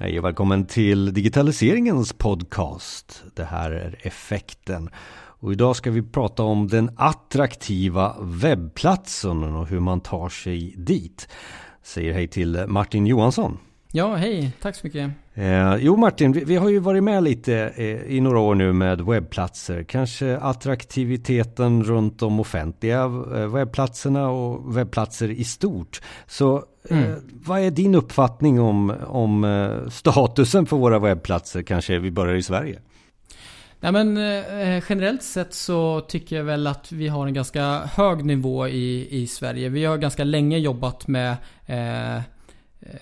Hej 0.00 0.18
och 0.18 0.24
välkommen 0.24 0.66
till 0.66 1.14
digitaliseringens 1.14 2.12
podcast. 2.12 3.24
Det 3.34 3.44
här 3.44 3.70
är 3.70 3.98
Effekten. 4.02 4.90
Och 5.40 5.52
idag 5.52 5.76
ska 5.76 5.90
vi 5.90 6.02
prata 6.02 6.42
om 6.42 6.68
den 6.68 6.90
attraktiva 6.96 8.16
webbplatsen 8.20 9.42
och 9.42 9.66
hur 9.66 9.80
man 9.80 10.00
tar 10.00 10.28
sig 10.28 10.74
dit. 10.76 11.28
Säger 11.82 12.12
hej 12.12 12.28
till 12.28 12.64
Martin 12.68 13.06
Johansson. 13.06 13.58
Ja, 13.92 14.14
hej. 14.14 14.52
Tack 14.62 14.74
så 14.74 14.86
mycket. 14.86 15.10
Eh, 15.34 15.76
jo 15.76 15.96
Martin, 15.96 16.32
vi, 16.32 16.44
vi, 16.44 16.56
har 16.56 16.68
ju 16.68 16.78
varit 16.78 17.04
med 17.04 17.22
lite 17.22 17.72
eh, 17.76 18.16
i 18.16 18.20
några 18.20 18.38
år 18.38 18.54
nu 18.54 18.72
med 18.72 19.00
webbplatser. 19.00 19.82
Kanske 19.82 20.36
attraktiviteten 20.36 21.84
runt 21.84 22.18
de 22.18 22.40
offentliga 22.40 23.02
eh, 23.02 23.54
webbplatserna 23.54 24.28
och 24.28 24.76
webbplatser 24.76 25.30
i 25.30 25.44
stort. 25.44 26.00
Så 26.26 26.64
eh, 26.90 26.98
mm. 26.98 27.20
vad 27.30 27.60
är 27.60 27.70
din 27.70 27.94
uppfattning 27.94 28.60
om, 28.60 28.94
om 29.06 29.44
eh, 29.44 29.88
statusen 29.88 30.66
för 30.66 30.76
våra 30.76 30.98
webbplatser? 30.98 31.62
Kanske 31.62 31.98
vi 31.98 32.10
börjar 32.10 32.34
i 32.34 32.42
Sverige. 32.42 32.78
Nej 33.80 33.92
men 33.92 34.16
eh, 34.16 34.82
generellt 34.88 35.22
sett 35.22 35.54
så 35.54 36.00
tycker 36.00 36.36
jag 36.36 36.44
väl 36.44 36.66
att 36.66 36.92
vi 36.92 37.08
har 37.08 37.26
en 37.26 37.34
ganska 37.34 37.78
hög 37.78 38.24
nivå 38.24 38.68
i, 38.68 39.08
i 39.22 39.26
Sverige. 39.26 39.68
Vi 39.68 39.84
har 39.84 39.96
ganska 39.96 40.24
länge 40.24 40.58
jobbat 40.58 41.08
med 41.08 41.36
eh, 41.66 42.22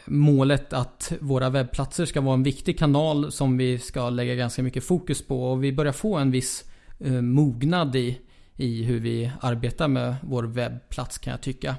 målet 0.07 0.73
att 0.73 1.13
våra 1.21 1.51
webbplatser 1.51 2.05
ska 2.05 2.21
vara 2.21 2.35
en 2.35 2.43
viktig 2.43 2.79
kanal 2.79 3.33
som 3.33 3.57
vi 3.57 3.79
ska 3.79 4.11
lägga 4.11 4.35
ganska 4.35 4.63
mycket 4.63 4.85
fokus 4.85 5.27
på. 5.27 5.51
Och 5.51 5.65
vi 5.65 5.73
börjar 5.73 5.93
få 5.93 6.17
en 6.17 6.31
viss 6.31 6.65
eh, 6.99 7.13
mognad 7.13 7.97
i, 7.97 8.21
i 8.57 8.83
hur 8.83 9.01
vi 9.01 9.31
arbetar 9.41 9.89
med 9.89 10.17
vår 10.23 10.43
webbplats 10.43 11.19
kan 11.19 11.31
jag 11.31 11.41
tycka. 11.41 11.75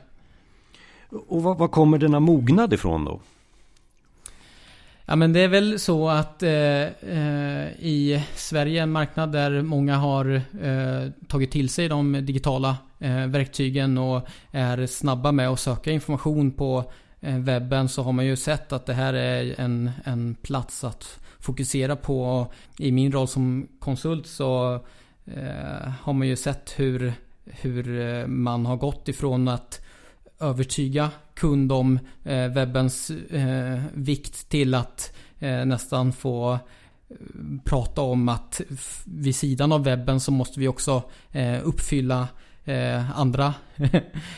Och 1.10 1.44
var, 1.44 1.56
var 1.56 1.68
kommer 1.68 1.98
denna 1.98 2.20
mognad 2.20 2.74
ifrån 2.74 3.06
då? 3.06 3.22
Ja 5.10 5.16
men 5.16 5.34
det 5.34 5.40
är 5.40 5.48
väl 5.48 5.80
så 5.80 6.10
att 6.10 6.44
eh, 6.44 6.52
eh, 6.52 7.68
i 7.80 8.24
Sverige 8.36 8.84
en 8.84 8.92
marknad 8.92 9.32
där 9.32 9.62
många 9.62 9.96
har 9.96 10.42
eh, 10.62 11.12
tagit 11.28 11.52
till 11.52 11.70
sig 11.70 11.88
de 11.88 12.26
digitala 12.26 12.78
eh, 13.00 13.28
verktygen 13.28 13.98
och 13.98 14.28
är 14.52 14.86
snabba 14.86 15.32
med 15.32 15.50
att 15.50 15.60
söka 15.60 15.92
information 15.92 16.52
på 16.52 16.92
Eh, 17.22 17.38
webben 17.38 17.90
så 17.90 18.04
har 18.04 18.12
man 18.12 18.26
ju 18.26 18.36
sett 18.36 18.72
att 18.72 18.86
det 18.86 18.94
här 18.94 19.14
är 19.14 19.60
en, 19.60 19.92
en 20.04 20.36
plats 20.36 20.84
att 20.84 21.20
fokusera 21.40 21.96
på. 21.96 22.48
I 22.80 22.92
min 22.92 23.12
roll 23.12 23.28
som 23.28 23.68
konsult 23.80 24.28
så 24.28 24.74
eh, 25.26 25.92
har 26.02 26.14
man 26.14 26.28
ju 26.28 26.36
sett 26.36 26.74
hur, 26.78 27.14
hur 27.46 28.00
eh, 28.00 28.28
man 28.28 28.66
har 28.66 28.78
gått 28.78 29.08
ifrån 29.08 29.48
att 29.48 29.82
övertyga 30.40 31.12
kund 31.34 31.72
om 31.72 32.00
eh, 32.24 32.48
webbens 32.48 33.10
eh, 33.10 33.82
vikt 33.94 34.50
till 34.50 34.74
att 34.74 35.14
eh, 35.40 35.66
nästan 35.66 36.14
få 36.14 36.54
eh, 36.54 36.60
prata 37.64 38.02
om 38.02 38.30
att 38.30 38.62
vid 39.06 39.36
sidan 39.36 39.72
av 39.72 39.84
webben 39.84 40.20
så 40.20 40.32
måste 40.32 40.60
vi 40.60 40.68
också 40.68 41.04
eh, 41.32 41.60
uppfylla 41.64 42.28
eh, 42.68 43.20
andra 43.20 43.54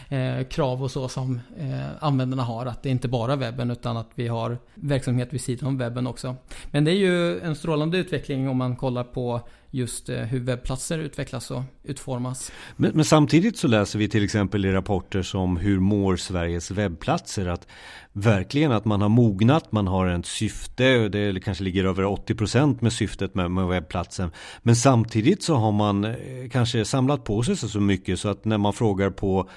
eh, 0.09 0.44
krav 0.49 0.83
och 0.83 0.91
så 0.91 1.08
som 1.08 1.39
eh, 1.59 1.88
användarna 1.99 2.44
har. 2.44 2.66
Att 2.66 2.83
det 2.83 2.89
inte 2.89 3.08
bara 3.08 3.33
är 3.33 3.38
webben 3.38 3.72
utan 3.72 3.97
att 3.97 4.09
vi 4.16 4.27
har 4.27 4.58
verksamhet 4.75 5.33
vid 5.33 5.41
sidan 5.41 5.67
om 5.67 5.77
webben 5.77 6.08
också. 6.08 6.35
Men 6.72 6.83
det 6.83 6.91
är 6.91 6.95
ju 6.95 7.39
en 7.39 7.55
strålande 7.55 7.97
utveckling 7.97 8.50
om 8.50 8.57
man 8.57 8.75
kollar 8.75 9.03
på 9.03 9.41
just 9.72 10.09
eh, 10.09 10.17
hur 10.17 10.39
webbplatser 10.39 11.00
utvecklas 11.00 11.52
och 11.52 11.64
utformas. 11.84 12.52
Men, 12.75 12.92
men, 12.95 13.06
samtidigt 13.06 13.58
så 13.58 13.67
läser 13.67 14.00
vi 14.00 14.09
till 14.09 14.23
exempel 14.23 14.66
i 14.66 14.72
rapporter 14.72 15.22
som 15.22 15.58
hur 15.58 15.80
mår 15.80 16.16
Sveriges 16.16 16.72
webbplatser 16.72 17.45
att 17.45 17.67
verkligen 18.14 18.72
att 18.72 18.86
man 18.86 19.02
har 19.02 19.09
mognat, 19.09 19.72
man 19.72 19.88
har 19.88 20.08
ett 20.08 20.25
syfte, 20.25 21.09
det 21.09 21.44
kanske 21.44 21.64
ligger 21.64 21.85
över 21.85 22.03
80% 22.03 22.78
med 22.81 22.94
syftet 22.94 23.35
med, 23.35 23.52
med 23.52 23.68
webbplatsen. 23.68 24.31
Men 24.62 24.75
samtidigt 24.75 25.44
så 25.44 25.56
har 25.56 25.72
man 25.72 26.06
eh, 26.06 26.16
kanske 26.52 26.85
samlat 26.85 27.24
på 27.24 27.44
sig 27.44 27.58
så 27.58 27.79
mycket 27.79 28.19
så 28.19 28.29
att 28.29 28.46
när 28.46 28.58
man 28.58 28.74
frågar 28.74 29.09
på 29.09 29.50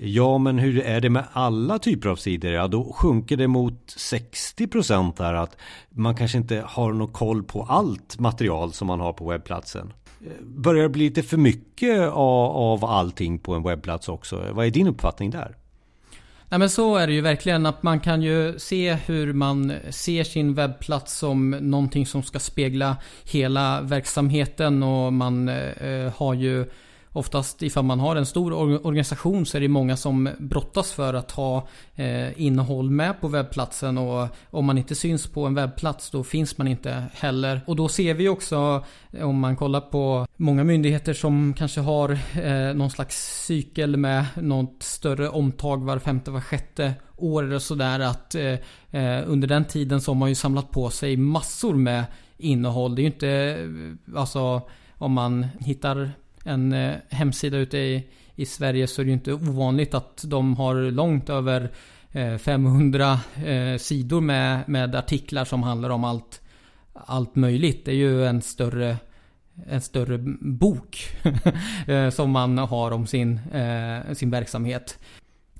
Ja, 0.00 0.38
men 0.38 0.58
hur 0.58 0.80
är 0.80 1.00
det 1.00 1.10
med 1.10 1.24
alla 1.32 1.78
typer 1.78 2.08
av 2.08 2.16
sidor? 2.16 2.52
Ja, 2.52 2.68
då 2.68 2.92
sjunker 2.92 3.36
det 3.36 3.48
mot 3.48 3.94
60% 3.96 5.16
där 5.16 5.34
att 5.34 5.56
man 5.90 6.16
kanske 6.16 6.38
inte 6.38 6.64
har 6.66 6.92
någon 6.92 7.12
koll 7.12 7.42
på 7.42 7.62
allt 7.62 8.18
material 8.18 8.72
som 8.72 8.86
man 8.86 9.00
har 9.00 9.12
på 9.12 9.28
webbplatsen. 9.28 9.92
Eh, 10.26 10.32
börjar 10.42 10.82
det 10.82 10.88
bli 10.88 11.04
lite 11.04 11.22
för 11.22 11.36
mycket 11.36 12.00
av, 12.00 12.50
av 12.56 12.84
allting 12.84 13.38
på 13.38 13.54
en 13.54 13.62
webbplats 13.62 14.08
också? 14.08 14.44
Vad 14.52 14.66
är 14.66 14.70
din 14.70 14.86
uppfattning 14.86 15.30
där? 15.30 15.56
Nej 16.48 16.58
men 16.58 16.70
så 16.70 16.96
är 16.96 17.06
det 17.06 17.12
ju 17.12 17.20
verkligen 17.20 17.66
att 17.66 17.82
man 17.82 18.00
kan 18.00 18.22
ju 18.22 18.58
se 18.58 18.94
hur 18.94 19.32
man 19.32 19.72
ser 19.90 20.24
sin 20.24 20.54
webbplats 20.54 21.18
som 21.18 21.50
någonting 21.50 22.06
som 22.06 22.22
ska 22.22 22.38
spegla 22.38 22.96
hela 23.24 23.80
verksamheten 23.80 24.82
och 24.82 25.12
man 25.12 25.48
eh, 25.48 26.12
har 26.16 26.34
ju 26.34 26.66
Oftast 27.18 27.62
ifall 27.62 27.84
man 27.84 28.00
har 28.00 28.16
en 28.16 28.26
stor 28.26 28.52
organisation 28.86 29.46
så 29.46 29.56
är 29.56 29.60
det 29.60 29.68
många 29.68 29.96
som 29.96 30.30
brottas 30.38 30.92
för 30.92 31.14
att 31.14 31.30
ha 31.30 31.68
eh, 31.94 32.42
innehåll 32.42 32.90
med 32.90 33.20
på 33.20 33.28
webbplatsen 33.28 33.98
och 33.98 34.28
om 34.50 34.64
man 34.64 34.78
inte 34.78 34.94
syns 34.94 35.26
på 35.26 35.46
en 35.46 35.54
webbplats 35.54 36.10
då 36.10 36.24
finns 36.24 36.58
man 36.58 36.68
inte 36.68 37.04
heller. 37.12 37.60
Och 37.66 37.76
då 37.76 37.88
ser 37.88 38.14
vi 38.14 38.28
också 38.28 38.84
eh, 39.12 39.28
om 39.28 39.40
man 39.40 39.56
kollar 39.56 39.80
på 39.80 40.26
många 40.36 40.64
myndigheter 40.64 41.14
som 41.14 41.54
kanske 41.58 41.80
har 41.80 42.10
eh, 42.42 42.74
någon 42.74 42.90
slags 42.90 43.44
cykel 43.46 43.96
med 43.96 44.24
något 44.36 44.82
större 44.82 45.28
omtag 45.28 45.84
var 45.84 45.98
femte, 45.98 46.30
var 46.30 46.40
sjätte 46.40 46.94
år 47.16 47.42
eller 47.42 47.58
sådär 47.58 48.00
att 48.00 48.34
eh, 48.34 48.52
eh 48.90 49.22
under 49.26 49.48
den 49.48 49.64
tiden 49.64 50.00
så 50.00 50.10
har 50.10 50.16
man 50.16 50.28
ju 50.28 50.34
samlat 50.34 50.70
på 50.70 50.90
sig 50.90 51.16
massor 51.16 51.74
med 51.74 52.04
innehåll. 52.36 52.94
Det 52.94 53.00
är 53.00 53.04
ju 53.04 53.10
inte 53.10 53.28
eh, 53.28 54.20
alltså 54.20 54.62
om 54.98 55.12
man 55.12 55.46
hittar 55.60 56.12
en 56.48 56.72
eh, 56.72 56.94
hemsida 57.10 57.56
ute 57.56 57.78
i, 57.78 58.08
i 58.34 58.46
Sverige 58.46 58.86
så 58.86 59.00
är 59.00 59.04
det 59.04 59.08
ju 59.08 59.14
inte 59.14 59.32
ovanligt 59.32 59.94
att 59.94 60.24
de 60.26 60.56
har 60.56 60.90
långt 60.90 61.30
över 61.30 61.70
eh, 62.12 62.36
500 62.36 63.20
eh, 63.44 63.76
sidor 63.78 64.20
med, 64.20 64.68
med 64.68 64.94
artiklar 64.94 65.44
som 65.44 65.62
handlar 65.62 65.90
om 65.90 66.04
allt, 66.04 66.40
allt 66.92 67.36
möjligt. 67.36 67.84
Det 67.84 67.90
är 67.90 67.96
ju 67.96 68.26
en 68.26 68.42
större 68.42 68.96
en 69.66 69.80
större 69.80 70.18
bok 70.40 70.98
eh, 71.86 72.10
som 72.10 72.30
man 72.30 72.58
har 72.58 72.90
om 72.90 73.06
sin, 73.06 73.40
eh, 73.52 74.12
sin 74.12 74.30
verksamhet. 74.30 74.98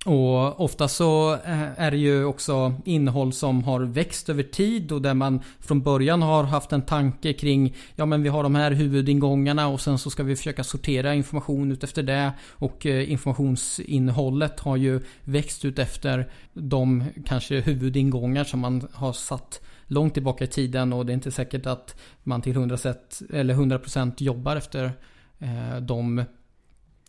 Och 0.04 0.60
ofta 0.60 0.88
så 0.88 1.32
eh, 1.32 1.80
är 1.80 1.90
det 1.90 1.96
ju 1.96 2.24
också 2.24 2.74
innehåll 2.84 3.32
som 3.32 3.64
har 3.64 3.80
växt 3.80 4.28
över 4.28 4.42
tid 4.42 4.92
och 4.92 5.02
där 5.02 5.14
man 5.14 5.40
från 5.60 5.82
början 5.82 6.22
har 6.22 6.44
haft 6.44 6.72
en 6.72 6.82
tanke 6.82 7.32
kring 7.32 7.76
Ja 7.96 8.06
men 8.06 8.22
vi 8.22 8.28
har 8.28 8.42
de 8.42 8.54
här 8.54 8.70
huvudingångarna 8.70 9.68
och 9.68 9.80
sen 9.80 9.98
så 9.98 10.10
ska 10.10 10.22
vi 10.22 10.36
försöka 10.36 10.64
sortera 10.64 11.14
information 11.14 11.72
utefter 11.72 12.02
det. 12.02 12.32
Och 12.50 12.86
eh, 12.86 13.12
informationsinnehållet 13.12 14.60
har 14.60 14.76
ju 14.76 15.00
växt 15.24 15.64
ut 15.64 15.78
efter 15.78 16.30
de 16.52 17.04
kanske 17.24 17.60
huvudingångar 17.60 18.44
som 18.44 18.60
man 18.60 18.88
har 18.92 19.12
satt 19.12 19.60
långt 19.86 20.14
tillbaka 20.14 20.44
i 20.44 20.48
tiden. 20.48 20.92
Och 20.92 21.06
det 21.06 21.12
är 21.12 21.14
inte 21.14 21.30
säkert 21.30 21.66
att 21.66 22.00
man 22.22 22.42
till 22.42 22.56
100%, 22.56 23.34
eller 23.34 23.54
100% 23.54 24.12
jobbar 24.18 24.56
efter 24.56 24.92
eh, 25.38 25.80
de 25.80 26.24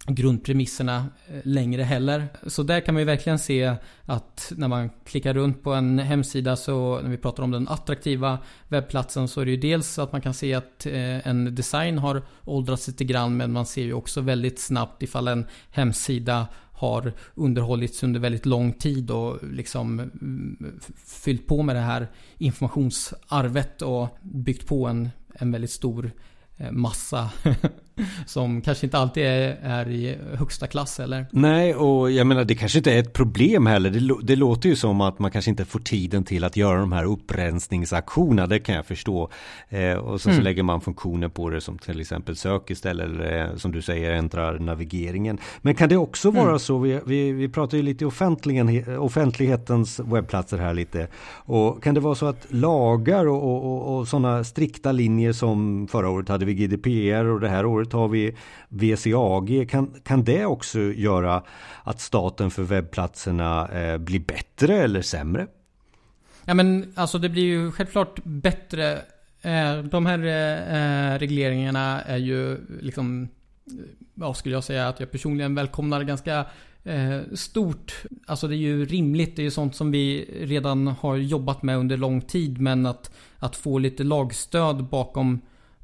grundpremisserna 0.06 1.06
eh, 1.28 1.40
längre 1.44 1.84
heller. 1.84 2.28
Så 2.48 2.64
där 2.64 2.80
kan 2.82 2.94
man 2.94 3.02
ju 3.02 3.06
verkligen 3.06 3.40
se 3.40 3.76
att 4.06 4.52
när 4.56 4.68
man 4.68 4.90
klickar 5.06 5.34
runt 5.34 5.64
på 5.64 5.74
en 5.74 6.00
hemsida 6.00 6.56
så 6.56 7.00
när 7.02 7.10
vi 7.10 7.18
pratar 7.18 7.44
om 7.44 7.52
den 7.52 7.68
attraktiva 7.68 8.40
webbplatsen 8.68 9.28
så 9.28 9.42
är 9.42 9.46
det 9.46 9.52
ju 9.52 9.58
dels 9.58 10.00
att 10.00 10.12
man 10.12 10.22
kan 10.22 10.34
se 10.34 10.54
att 10.54 10.86
eh, 10.86 11.28
en 11.28 11.56
design 11.56 11.98
har 11.98 12.22
åldrats 12.46 12.88
lite 12.88 13.04
grann 13.04 13.38
men 13.38 13.52
man 13.52 13.66
ser 13.66 13.84
ju 13.84 13.94
också 13.94 14.22
väldigt 14.22 14.60
snabbt 14.60 15.04
ifall 15.04 15.28
en 15.28 15.46
hemsida 15.72 16.48
har 16.72 17.14
underhållits 17.36 18.04
under 18.04 18.20
väldigt 18.20 18.46
lång 18.46 18.74
tid 18.74 19.12
och 19.12 19.38
liksom 19.44 20.00
mm, 20.00 20.80
fyllt 21.06 21.48
på 21.48 21.64
med 21.64 21.76
det 21.76 21.82
här 21.82 22.08
informationsarvet 22.38 23.82
och 23.82 24.18
byggt 24.22 24.68
på 24.68 24.88
en, 24.88 25.10
en 25.34 25.52
väldigt 25.52 25.72
stor 25.72 26.12
eh, 26.58 26.72
massa 26.72 27.32
som 28.26 28.62
kanske 28.62 28.86
inte 28.86 28.98
alltid 28.98 29.24
är, 29.24 29.58
är, 29.64 29.90
i 29.90 30.18
högsta 30.38 30.68
klass 30.68 31.00
eller? 31.00 31.26
Nej, 31.32 31.76
och 31.76 32.12
jag 32.12 32.28
menar 32.28 32.44
det 32.44 32.56
kanske 32.56 32.78
inte 32.78 32.94
är 32.94 33.00
ett 33.00 33.14
problem 33.14 33.66
heller. 33.66 33.90
Det, 33.90 34.16
det, 34.24 34.36
låter 34.36 34.70
ju 34.70 34.76
som 34.76 35.02
att 35.02 35.20
man 35.20 35.32
kanske 35.32 35.52
inte 35.52 35.66
får 35.66 35.80
tiden 35.80 36.24
till 36.24 36.44
att 36.44 36.58
göra 36.58 36.80
de 36.80 36.92
här 36.92 37.06
upprensningsaktionerna. 37.06 38.48
Det 38.48 38.60
kan 38.60 38.76
jag 38.76 38.86
förstå. 38.86 39.30
Eh, 39.70 39.94
och 39.94 40.22
så, 40.22 40.30
mm. 40.30 40.40
så 40.40 40.44
lägger 40.44 40.64
man 40.64 40.82
funktioner 40.82 41.28
på 41.28 41.50
det 41.50 41.62
som 41.62 41.78
till 41.78 42.02
exempel 42.02 42.36
sök 42.36 42.70
istället 42.70 43.00
eller 43.00 43.50
eh, 43.50 43.56
som 43.56 43.72
du 43.72 43.82
säger 43.82 44.12
ändrar 44.12 44.60
navigeringen. 44.60 45.38
Men 45.62 45.76
kan 45.76 45.90
det 45.90 45.98
också 45.98 46.32
vara 46.32 46.48
mm. 46.48 46.60
så? 46.60 46.78
Vi, 46.78 47.00
vi, 47.06 47.32
vi 47.32 47.50
pratar 47.50 47.78
ju 47.78 47.84
lite 47.84 48.06
offentligen, 48.06 48.98
offentlighetens 48.98 50.00
webbplatser 50.00 50.58
här 50.58 50.74
lite. 50.74 51.08
Och 51.32 51.84
kan 51.84 51.96
det 51.96 52.02
vara 52.02 52.16
så 52.16 52.26
att 52.26 52.46
lagar 52.50 53.28
och, 53.28 53.44
och, 53.44 53.66
och, 53.66 53.98
och 53.98 54.08
sådana 54.08 54.44
strikta 54.44 54.92
linjer 54.92 55.34
som 55.34 55.88
förra 55.88 56.10
året 56.10 56.30
hade 56.30 56.46
vi 56.46 56.54
GDPR 56.54 57.26
och 57.26 57.40
det 57.40 57.50
här 57.50 57.66
året 57.66 57.89
har 57.94 58.08
vi 58.08 58.36
VCAG. 58.70 59.70
Kan, 59.70 59.94
kan 60.04 60.24
det 60.24 60.46
också 60.46 60.80
göra 60.80 61.44
att 61.84 62.02
staten 62.02 62.52
för 62.52 62.64
webbplatserna 62.64 63.68
eh, 63.68 63.98
blir 63.98 64.20
bättre 64.20 64.78
eller 64.78 65.02
sämre? 65.02 65.48
Ja 66.46 66.54
men 66.54 66.94
alltså 66.96 67.18
det 67.18 67.30
blir 67.30 67.44
ju 67.44 67.72
självklart 67.72 68.20
bättre. 68.24 69.02
Eh, 69.42 69.78
de 69.78 70.06
här 70.06 70.20
eh, 70.20 71.20
regleringarna 71.20 72.02
är 72.02 72.18
ju 72.18 72.58
liksom, 72.82 73.28
eh, 73.68 73.74
vad 74.14 74.38
skulle 74.38 74.56
jag 74.56 74.64
säga, 74.64 74.88
att 74.88 75.00
jag 75.00 75.12
personligen 75.12 75.56
välkomnar 75.56 76.04
ganska 76.04 76.46
eh, 76.84 77.20
stort. 77.34 78.04
Alltså 78.26 78.48
det 78.48 78.56
är 78.56 78.58
ju 78.58 78.86
rimligt, 78.86 79.36
det 79.36 79.42
är 79.42 79.44
ju 79.44 79.52
sånt 79.52 79.76
som 79.76 79.92
vi 79.92 80.30
redan 80.42 80.88
har 80.88 81.16
jobbat 81.16 81.64
med 81.64 81.78
under 81.78 81.98
lång 81.98 82.22
tid. 82.22 82.62
Men 82.62 82.86
att, 82.86 83.12
att 83.40 83.56
få 83.56 83.78
lite 83.78 84.04
lagstöd 84.04 84.84
bakom 84.84 85.42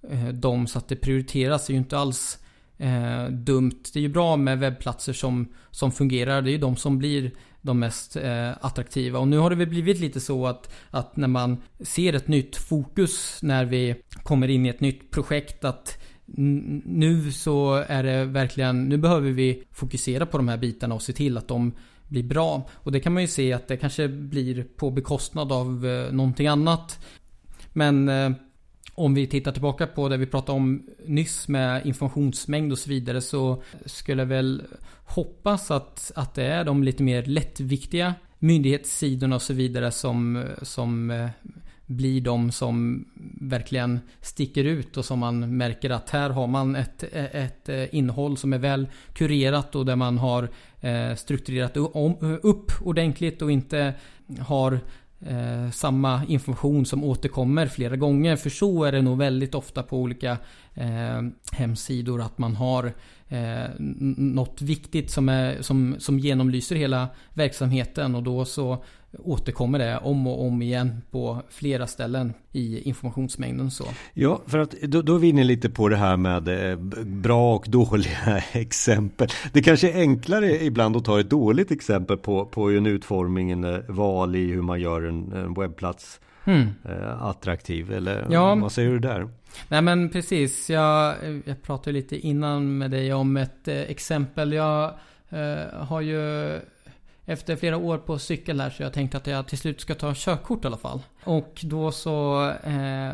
Eh, 0.10 0.28
dem 0.28 0.68
så 0.68 0.78
att 0.78 0.88
det 0.88 0.96
prioriteras 0.96 1.68
Det 1.68 1.72
är 1.72 1.74
ju 1.76 1.80
inte 1.80 1.98
alls 1.98 2.40
eh, 2.78 3.26
dumt. 3.26 3.84
Det 3.94 4.00
är 4.00 4.02
ju 4.02 4.10
bra 4.10 4.38
med 4.38 4.60
webbplatser 4.60 5.14
som, 5.14 5.48
som 5.72 5.92
fungerar. 5.92 6.42
Det 6.42 6.50
är 6.50 6.52
ju 6.52 6.58
de 6.58 6.76
som 6.76 6.98
blir 6.98 7.32
de 7.62 7.80
mest 7.80 8.16
eh, 8.16 8.52
attraktiva. 8.62 9.20
Och 9.20 9.28
nu 9.28 9.38
har 9.38 9.50
det 9.50 9.56
väl 9.56 9.68
blivit 9.68 10.00
lite 10.00 10.20
så 10.20 10.48
att, 10.48 10.74
att 10.90 11.16
när 11.16 11.28
man 11.28 11.58
ser 11.80 12.14
ett 12.14 12.28
nytt 12.28 12.56
fokus 12.56 13.40
när 13.42 13.66
vi 13.66 13.96
kommer 14.24 14.48
in 14.48 14.66
i 14.66 14.70
ett 14.70 14.82
nytt 14.82 15.12
projekt 15.12 15.64
att 15.64 15.98
nu 16.26 17.32
så 17.32 17.84
är 17.88 18.04
det 18.04 18.26
verkligen, 18.26 18.84
nu 18.84 18.98
behöver 18.98 19.32
vi 19.32 19.64
fokusera 19.72 20.26
på 20.26 20.38
de 20.38 20.48
här 20.48 20.58
bitarna 20.58 20.96
och 20.96 21.02
se 21.02 21.14
till 21.14 21.38
att 21.38 21.48
de 21.48 21.72
blir 22.08 22.24
bra. 22.24 22.68
Och 22.74 22.92
det 22.92 23.00
kan 23.00 23.14
man 23.14 23.24
ju 23.24 23.28
se 23.28 23.54
att 23.54 23.68
det 23.68 23.78
kanske 23.78 24.08
blir 24.08 24.64
på 24.76 24.92
bekostnad 24.92 25.52
av 25.52 25.86
eh, 25.86 26.14
någonting 26.14 26.48
annat. 26.48 27.06
Men 27.74 28.10
eh, 28.10 28.32
om 28.96 29.14
vi 29.14 29.28
tittar 29.28 29.52
tillbaka 29.52 29.88
på 29.88 30.10
det 30.10 30.18
vi 30.18 30.26
pratade 30.26 30.58
om 30.58 30.88
nyss 31.06 31.48
med 31.48 31.86
informationsmängd 31.86 32.72
och 32.72 32.78
så 32.78 32.90
vidare 32.90 33.22
så 33.22 33.64
skulle 33.86 34.22
jag 34.22 34.28
väl 34.28 34.64
hoppas 35.06 35.72
att, 35.72 36.12
att 36.16 36.34
det 36.34 36.44
är 36.44 36.64
de 36.64 36.84
lite 36.84 37.04
mer 37.04 37.24
lättviktiga 37.24 38.14
myndighetssidorna 38.40 39.36
och 39.36 39.42
så 39.42 39.54
vidare 39.54 39.92
som, 39.92 40.44
som 40.62 41.12
eh, 41.12 41.30
blir 41.86 42.22
de 42.22 42.52
som 42.52 43.06
verkligen 43.42 44.00
sticker 44.22 44.64
ut 44.64 44.98
och 44.98 45.06
som 45.06 45.20
man 45.20 45.58
märker 45.58 45.90
att 45.90 46.10
här 46.10 46.30
har 46.30 46.48
man 46.48 46.76
ett, 46.76 47.04
eh, 47.12 47.36
ett 47.36 47.70
eh, 47.70 47.96
innehåll 47.96 48.38
som 48.38 48.54
är 48.54 48.58
väl 48.58 48.88
kurerat 49.14 49.76
och 49.76 49.86
där 49.86 49.96
man 49.96 50.18
har 50.18 50.50
strukturerat 51.16 51.78
upp 52.42 52.72
ordentligt 52.82 53.42
och 53.42 53.52
inte 53.52 53.94
har 54.40 54.80
eh, 55.22 55.72
samma 55.72 56.26
information 56.26 56.86
som 56.86 57.04
återkommer 57.04 57.68
flera 57.68 57.96
gånger. 57.96 58.36
För 58.36 58.50
så 58.50 58.84
är 58.84 58.92
det 58.92 59.02
nog 59.02 59.18
väldigt 59.18 59.56
ofta 59.56 59.84
på 59.84 59.98
olika 59.98 60.38
eh, 60.74 61.22
hemsidor 61.52 62.22
att 62.22 62.38
man 62.38 62.56
har 62.56 62.94
eh, 63.30 63.70
något 64.18 64.62
viktigt 64.62 65.12
som, 65.12 65.30
är, 65.30 65.62
som, 65.62 65.96
som 66.00 66.20
genomlyser 66.20 66.76
hela 66.76 67.08
verksamheten 67.34 68.16
och 68.16 68.24
då 68.24 68.46
så 68.46 68.84
återkommer 69.20 69.80
det 69.80 69.98
om 69.98 70.28
och 70.28 70.46
om 70.46 70.62
igen 70.62 71.02
på 71.12 71.42
flera 71.50 71.88
ställen 71.88 72.34
i 72.52 72.82
informationsmängden. 72.82 73.72
Så. 73.72 73.84
Ja, 74.14 74.42
för 74.46 74.60
att 74.60 74.72
då, 74.72 75.02
då 75.02 75.16
är 75.16 75.20
vi 75.20 75.30
inne 75.30 75.44
lite 75.44 75.70
på 75.70 75.90
det 75.90 75.96
här 75.96 76.18
med 76.18 76.72
eh, 76.72 76.78
bra 77.06 77.56
och 77.56 77.66
dåliga 77.68 78.38
exempel. 78.54 79.28
Det 79.54 79.62
kanske 79.62 79.92
är 79.92 80.00
enklare 80.00 80.64
ibland 80.64 80.96
att 80.98 81.06
ta 81.06 81.20
ett 81.20 81.30
dåligt 81.30 81.72
exempel 81.72 82.18
på, 82.18 82.46
på 82.46 82.72
en 82.72 82.86
utformning, 82.86 83.52
en 83.52 83.64
eh, 83.64 83.80
val 83.88 84.36
i 84.36 84.52
hur 84.52 84.62
man 84.62 84.82
gör 84.82 85.02
en, 85.02 85.32
en 85.32 85.54
webbplats 85.54 86.20
mm. 86.46 86.68
attraktiv. 87.20 87.92
Eller 87.92 88.28
ja. 88.30 88.56
vad 88.56 88.72
säger 88.72 88.90
du 88.90 89.00
där? 89.00 89.28
Nej 89.68 89.82
men 89.82 90.10
precis, 90.10 90.70
jag, 90.70 91.16
jag 91.46 91.62
pratade 91.62 91.92
lite 91.92 92.18
innan 92.18 92.78
med 92.78 92.92
dig 92.92 93.14
om 93.14 93.38
ett 93.38 93.68
eh, 93.68 93.82
exempel. 93.82 94.54
Jag 94.54 94.94
eh, 95.30 95.74
har 95.74 96.02
ju 96.02 96.60
efter 97.26 97.56
flera 97.56 97.78
år 97.78 97.98
på 97.98 98.20
cykel 98.20 98.62
här 98.62 98.70
så 98.70 98.84
jag 98.84 98.94
tänkte 98.94 99.18
att 99.18 99.28
jag 99.28 99.48
till 99.48 99.58
slut 99.58 99.82
ska 99.82 99.96
ta 99.96 100.14
körkort 100.16 100.64
i 100.64 100.68
alla 100.68 100.78
fall. 100.78 101.02
Och 101.24 101.60
då 101.64 101.92
så 101.92 102.50
eh, 102.64 103.14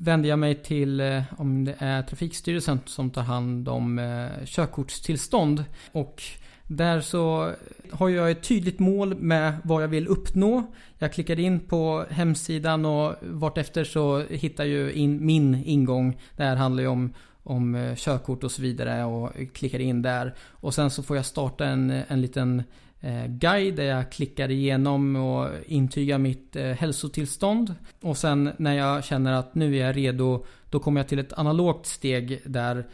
vände 0.00 0.28
jag 0.28 0.38
mig 0.38 0.54
till 0.54 1.00
eh, 1.00 1.22
om 1.38 1.64
det 1.64 1.74
är 1.78 2.02
Trafikstyrelsen 2.02 2.80
som 2.84 3.10
tar 3.10 3.22
hand 3.22 3.68
om 3.68 3.98
eh, 3.98 4.44
körkortstillstånd. 4.44 5.64
Och 5.92 6.22
där 6.68 7.00
så 7.00 7.52
har 7.90 8.08
jag 8.08 8.30
ett 8.30 8.42
tydligt 8.42 8.78
mål 8.78 9.14
med 9.14 9.54
vad 9.64 9.82
jag 9.82 9.88
vill 9.88 10.08
uppnå. 10.08 10.72
Jag 10.98 11.12
klickar 11.12 11.38
in 11.38 11.60
på 11.60 12.04
hemsidan 12.10 12.84
och 12.84 13.14
vartefter 13.22 13.84
så 13.84 14.22
hittar 14.22 14.64
jag 14.64 14.92
in 14.92 15.26
min 15.26 15.62
ingång. 15.64 16.20
Det 16.36 16.42
här 16.42 16.56
handlar 16.56 16.82
ju 16.82 16.88
om 16.88 17.14
om 17.48 17.74
eh, 17.74 17.94
körkort 17.94 18.44
och 18.44 18.52
så 18.52 18.62
vidare 18.62 19.04
och 19.04 19.32
klickar 19.52 19.78
in 19.78 20.02
där. 20.02 20.34
Och 20.50 20.74
sen 20.74 20.90
så 20.90 21.02
får 21.02 21.16
jag 21.16 21.26
starta 21.26 21.66
en, 21.66 21.90
en 22.08 22.20
liten 22.20 22.62
eh, 23.00 23.26
guide 23.26 23.76
där 23.76 23.84
jag 23.84 24.12
klickar 24.12 24.50
igenom 24.50 25.16
och 25.16 25.48
intygar 25.66 26.18
mitt 26.18 26.56
eh, 26.56 26.64
hälsotillstånd. 26.64 27.74
Och 28.00 28.16
sen 28.16 28.50
när 28.56 28.72
jag 28.72 29.04
känner 29.04 29.32
att 29.32 29.54
nu 29.54 29.76
är 29.76 29.86
jag 29.86 29.96
redo, 29.96 30.44
då 30.70 30.78
kommer 30.80 31.00
jag 31.00 31.08
till 31.08 31.18
ett 31.18 31.32
analogt 31.32 31.86
steg 31.86 32.40
där 32.44 32.86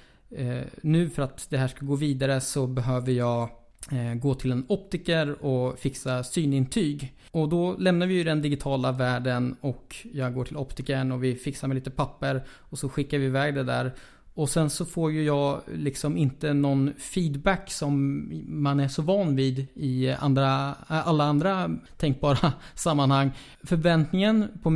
nu 0.80 1.10
för 1.10 1.22
att 1.22 1.46
det 1.50 1.58
här 1.58 1.68
ska 1.68 1.86
gå 1.86 1.96
vidare 1.96 2.40
så 2.40 2.66
behöver 2.66 3.12
jag 3.12 3.48
Eh, 3.92 4.14
gå 4.14 4.34
till 4.34 4.52
en 4.52 4.64
optiker 4.68 5.44
och 5.44 5.78
fixa 5.78 6.24
synintyg. 6.24 7.14
Och 7.30 7.48
då 7.48 7.76
lämnar 7.78 8.06
vi 8.06 8.14
ju 8.14 8.24
den 8.24 8.42
digitala 8.42 8.92
världen 8.92 9.56
och 9.60 9.96
jag 10.12 10.34
går 10.34 10.44
till 10.44 10.56
optikern 10.56 11.12
och 11.12 11.24
vi 11.24 11.34
fixar 11.34 11.68
med 11.68 11.74
lite 11.74 11.90
papper 11.90 12.44
och 12.48 12.78
så 12.78 12.88
skickar 12.88 13.18
vi 13.18 13.24
iväg 13.24 13.54
det 13.54 13.64
där. 13.64 13.94
Och 14.34 14.50
sen 14.50 14.70
så 14.70 14.84
får 14.84 15.12
ju 15.12 15.24
jag 15.24 15.60
liksom 15.74 16.16
inte 16.16 16.54
någon 16.54 16.92
feedback 16.98 17.70
som 17.70 18.28
man 18.46 18.80
är 18.80 18.88
så 18.88 19.02
van 19.02 19.36
vid 19.36 19.66
i 19.74 20.10
andra, 20.10 20.74
alla 20.88 21.24
andra 21.24 21.70
tänkbara 21.96 22.52
sammanhang. 22.74 23.30
Förväntningen 23.62 24.48
på, 24.62 24.70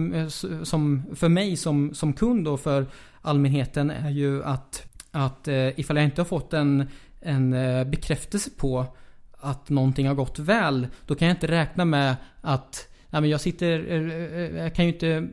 som, 0.65 1.03
för 1.15 1.29
mig 1.29 1.57
som, 1.57 1.95
som 1.95 2.13
kund 2.13 2.49
och 2.49 2.61
för 2.61 2.87
allmänheten 3.23 3.91
är 3.91 4.11
ju 4.11 4.45
att, 4.45 4.87
att 5.11 5.49
eh, 5.49 5.81
ifall 5.81 5.97
jag 5.97 6.05
inte 6.05 6.21
har 6.21 6.27
fått 6.27 6.53
en, 6.53 6.89
en 7.21 7.53
eh, 7.53 7.85
bekräftelse 7.85 8.51
på 8.51 8.87
att 9.33 9.69
någonting 9.69 10.07
har 10.07 10.15
gått 10.15 10.39
väl, 10.39 10.87
då 11.07 11.15
kan 11.15 11.29
jag 11.29 11.35
inte 11.35 11.47
räkna 11.47 11.85
med 11.85 12.17
att 12.41 12.89
Nej, 13.11 13.21
men 13.21 13.31
jag 13.31 13.41
sitter, 13.41 13.91
eh, 13.91 14.13
eh, 14.35 14.57
jag 14.57 14.75
kan 14.75 14.85
ju 14.85 14.93
inte 14.93 15.29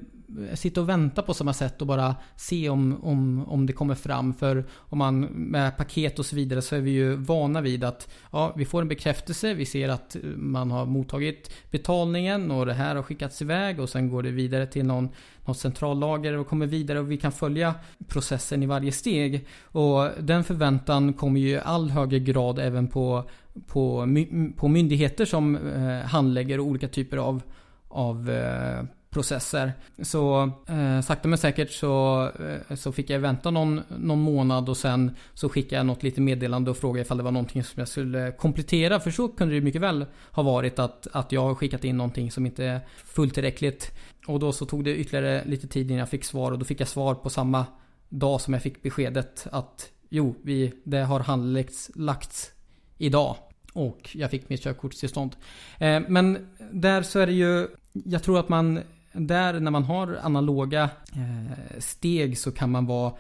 sitta 0.54 0.82
och 0.82 0.90
vänta 0.90 1.22
på 1.22 1.34
samma 1.34 1.54
sätt 1.54 1.82
och 1.82 1.88
bara 1.88 2.16
se 2.36 2.70
om, 2.70 3.04
om, 3.04 3.46
om 3.48 3.66
det 3.66 3.74
kommer 3.74 3.96
fram. 3.96 4.34
För 4.34 4.66
om 4.72 4.98
man 4.98 5.20
med 5.26 5.78
paket 5.78 6.20
och 6.20 6.26
så 6.26 6.36
vidare 6.36 6.62
så 6.62 6.76
är 6.76 6.80
vi 6.80 6.92
ju 6.92 7.16
vana 7.16 7.62
vid 7.62 7.84
att 7.84 8.10
ja, 8.32 8.54
vi 8.56 8.66
får 8.66 8.82
en 8.82 8.88
bekräftelse. 8.88 9.54
Vi 9.54 9.66
ser 9.66 9.90
att 9.90 10.16
man 10.36 10.72
har 10.72 10.86
mottagit 10.86 11.52
betalningen 11.72 12.52
och 12.52 12.66
det 12.66 12.74
här 12.74 12.96
har 12.96 13.04
skickats 13.04 13.42
iväg 13.42 13.80
och 13.80 13.90
sen 13.90 14.10
går 14.10 14.24
det 14.24 14.32
vidare 14.32 14.68
till 14.68 14.86
någon, 14.86 15.10
något 15.46 15.58
centrallager 15.58 16.34
och 16.38 16.48
kommer 16.48 16.68
vidare 16.68 17.00
och 17.00 17.12
vi 17.12 17.18
kan 17.18 17.32
följa 17.32 17.76
processen 18.08 18.64
i 18.64 18.66
varje 18.66 18.92
steg. 18.92 19.48
Och 19.64 20.10
den 20.20 20.44
förväntan 20.44 21.14
kommer 21.14 21.40
ju 21.40 21.50
i 21.50 21.60
all 21.60 21.90
högre 21.90 22.20
grad 22.20 22.60
även 22.60 22.88
på, 22.88 23.30
på, 23.68 24.08
på 24.56 24.68
myndigheter 24.68 25.26
som 25.26 25.56
eh, 25.56 26.08
handlägger 26.08 26.60
olika 26.60 26.88
typer 26.88 27.18
av 27.18 27.42
av 27.96 28.30
eh, 28.30 28.84
processer. 29.16 29.74
Så 30.02 30.52
eh, 30.68 31.02
sakta 31.02 31.28
men 31.28 31.38
säkert 31.38 31.72
så, 31.72 32.24
eh, 32.70 32.76
så 32.76 32.92
fick 32.92 33.10
jag 33.10 33.20
vänta 33.20 33.52
någon, 33.52 33.82
någon 33.98 34.20
månad 34.20 34.70
och 34.70 34.78
sen 34.78 35.16
så 35.34 35.50
skickade 35.50 35.76
jag 35.76 35.86
något 35.86 36.04
lite 36.04 36.22
meddelande 36.22 36.72
och 36.72 36.78
frågade 36.78 37.02
ifall 37.02 37.18
det 37.18 37.24
var 37.24 37.32
någonting 37.32 37.64
som 37.64 37.80
jag 37.80 37.88
skulle 37.88 38.32
komplettera. 38.32 39.00
För 39.00 39.12
så 39.12 39.28
kunde 39.28 39.56
det 39.56 39.62
mycket 39.62 39.82
väl 39.82 40.06
ha 40.32 40.44
varit 40.44 40.80
att, 40.80 41.08
att 41.12 41.32
jag 41.32 41.42
har 41.42 41.56
skickat 41.56 41.84
in 41.84 41.98
någonting 41.98 42.32
som 42.32 42.46
inte 42.46 42.66
är 42.66 42.80
fullt 43.06 43.34
tillräckligt. 43.34 43.92
Och 44.28 44.40
då 44.40 44.52
så 44.52 44.66
tog 44.66 44.84
det 44.84 44.96
ytterligare 44.96 45.44
lite 45.46 45.68
tid 45.68 45.92
innan 45.92 46.00
jag 46.00 46.10
fick 46.10 46.24
svar 46.24 46.52
och 46.52 46.60
då 46.60 46.66
fick 46.66 46.82
jag 46.82 46.88
svar 46.88 47.16
på 47.16 47.30
samma 47.30 47.66
dag 48.10 48.42
som 48.42 48.54
jag 48.54 48.64
fick 48.64 48.84
beskedet 48.84 49.48
att 49.52 49.90
jo, 50.10 50.36
vi, 50.44 50.74
det 50.84 51.04
har 51.04 51.20
handlagts 51.20 51.92
lagts 51.96 52.52
idag. 52.98 53.36
Och 53.74 54.10
jag 54.14 54.32
fick 54.32 54.50
mitt 54.50 54.64
körkortstillstånd. 54.64 55.36
Eh, 55.80 56.02
men 56.08 56.48
där 56.72 57.02
så 57.02 57.20
är 57.20 57.26
det 57.26 57.34
ju 57.34 57.68
jag 58.04 58.24
tror 58.24 58.40
att 58.40 58.50
man 58.50 58.80
där 59.18 59.60
när 59.60 59.72
man 59.72 59.84
har 59.84 60.20
analoga 60.22 60.90
eh, 61.14 61.80
steg 61.80 62.38
så 62.38 62.52
kan 62.52 62.72
man 62.72 62.86
vara 62.86 63.14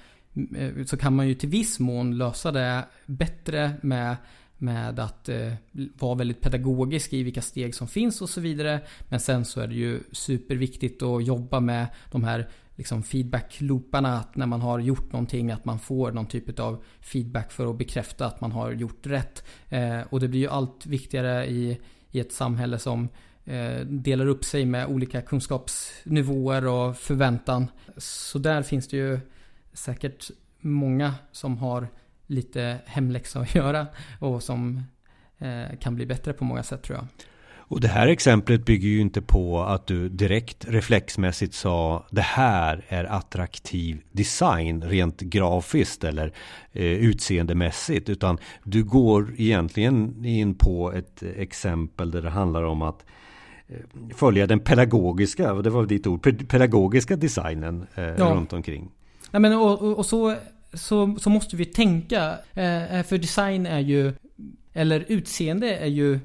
eh, 0.57 0.85
så 0.85 0.97
kan 0.97 1.15
man 1.15 1.27
ju 1.27 1.33
till 1.33 1.49
viss 1.49 1.79
mån 1.79 2.17
lösa 2.17 2.51
det 2.51 2.85
bättre 3.05 3.71
med 3.81 4.15
med 4.57 4.99
att 4.99 5.29
eh, 5.29 5.53
vara 5.99 6.15
väldigt 6.15 6.41
pedagogisk 6.41 7.13
i 7.13 7.23
vilka 7.23 7.41
steg 7.41 7.75
som 7.75 7.87
finns 7.87 8.21
och 8.21 8.29
så 8.29 8.41
vidare. 8.41 8.81
Men 9.09 9.19
sen 9.19 9.45
så 9.45 9.61
är 9.61 9.67
det 9.67 9.75
ju 9.75 9.99
superviktigt 10.11 11.01
att 11.01 11.25
jobba 11.25 11.59
med 11.59 11.87
de 12.11 12.23
här 12.23 12.49
liksom 12.75 13.03
feedback-looparna. 13.03 14.19
Att 14.19 14.35
när 14.35 14.45
man 14.45 14.61
har 14.61 14.79
gjort 14.79 15.11
någonting 15.11 15.51
att 15.51 15.65
man 15.65 15.79
får 15.79 16.11
någon 16.11 16.25
typ 16.25 16.59
av 16.59 16.83
feedback 17.01 17.51
för 17.51 17.69
att 17.69 17.77
bekräfta 17.77 18.25
att 18.25 18.41
man 18.41 18.51
har 18.51 18.71
gjort 18.71 19.07
rätt. 19.07 19.43
Eh, 19.69 20.01
och 20.09 20.19
det 20.19 20.27
blir 20.27 20.39
ju 20.39 20.49
allt 20.49 20.85
viktigare 20.85 21.47
i, 21.47 21.79
i 22.11 22.19
ett 22.19 22.33
samhälle 22.33 22.79
som 22.79 23.09
Eh, 23.47 23.79
delar 23.85 24.25
upp 24.25 24.45
sig 24.45 24.65
med 24.65 24.87
olika 24.87 25.21
kunskapsnivåer 25.21 26.67
och 26.67 26.97
förväntan. 26.97 27.67
Så 27.97 28.39
där 28.39 28.63
finns 28.63 28.87
det 28.87 28.97
ju 28.97 29.19
säkert 29.73 30.31
många 30.59 31.13
som 31.31 31.57
har 31.57 31.87
lite 32.27 32.77
hemläxa 32.85 33.39
att 33.39 33.55
göra 33.55 33.87
och 34.19 34.43
som 34.43 34.83
eh, 35.37 35.77
kan 35.79 35.95
bli 35.95 36.05
bättre 36.05 36.33
på 36.33 36.43
många 36.43 36.63
sätt 36.63 36.83
tror 36.83 36.97
jag. 36.97 37.07
Och 37.67 37.81
det 37.81 37.87
här 37.87 38.07
exemplet 38.07 38.65
bygger 38.65 38.87
ju 38.89 39.01
inte 39.01 39.21
på 39.21 39.63
att 39.63 39.87
du 39.87 40.09
direkt 40.09 40.65
reflexmässigt 40.67 41.53
sa 41.53 42.05
det 42.11 42.21
här 42.21 42.85
är 42.87 43.03
attraktiv 43.03 44.01
design 44.11 44.83
rent 44.83 45.21
grafiskt 45.21 46.03
eller 46.03 46.33
eh, 46.71 46.83
utseendemässigt 46.83 48.09
utan 48.09 48.37
du 48.63 48.83
går 48.83 49.33
egentligen 49.37 50.25
in 50.25 50.55
på 50.55 50.91
ett 50.91 51.23
exempel 51.23 52.11
där 52.11 52.21
det 52.21 52.29
handlar 52.29 52.63
om 52.63 52.81
att 52.81 53.01
eh, 53.01 53.05
följa 54.15 54.47
den 54.47 54.59
pedagogiska, 54.59 55.53
det 55.53 55.69
var 55.69 55.85
ditt 55.85 56.07
ord, 56.07 56.47
pedagogiska 56.47 57.15
designen 57.15 57.87
eh, 57.95 58.03
ja. 58.03 58.25
runt 58.25 58.53
omkring. 58.53 58.91
Ja, 59.31 59.39
men 59.39 59.53
och, 59.53 59.81
och, 59.81 59.97
och 59.97 60.05
så, 60.05 60.35
så, 60.73 61.15
så 61.19 61.29
måste 61.29 61.55
vi 61.55 61.65
tänka, 61.65 62.29
eh, 62.53 63.03
för 63.03 63.17
design 63.17 63.65
är 63.65 63.79
ju 63.79 64.13
eller 64.77 65.05
utseende 65.07 65.75
är 65.75 65.87
ju 65.87 66.19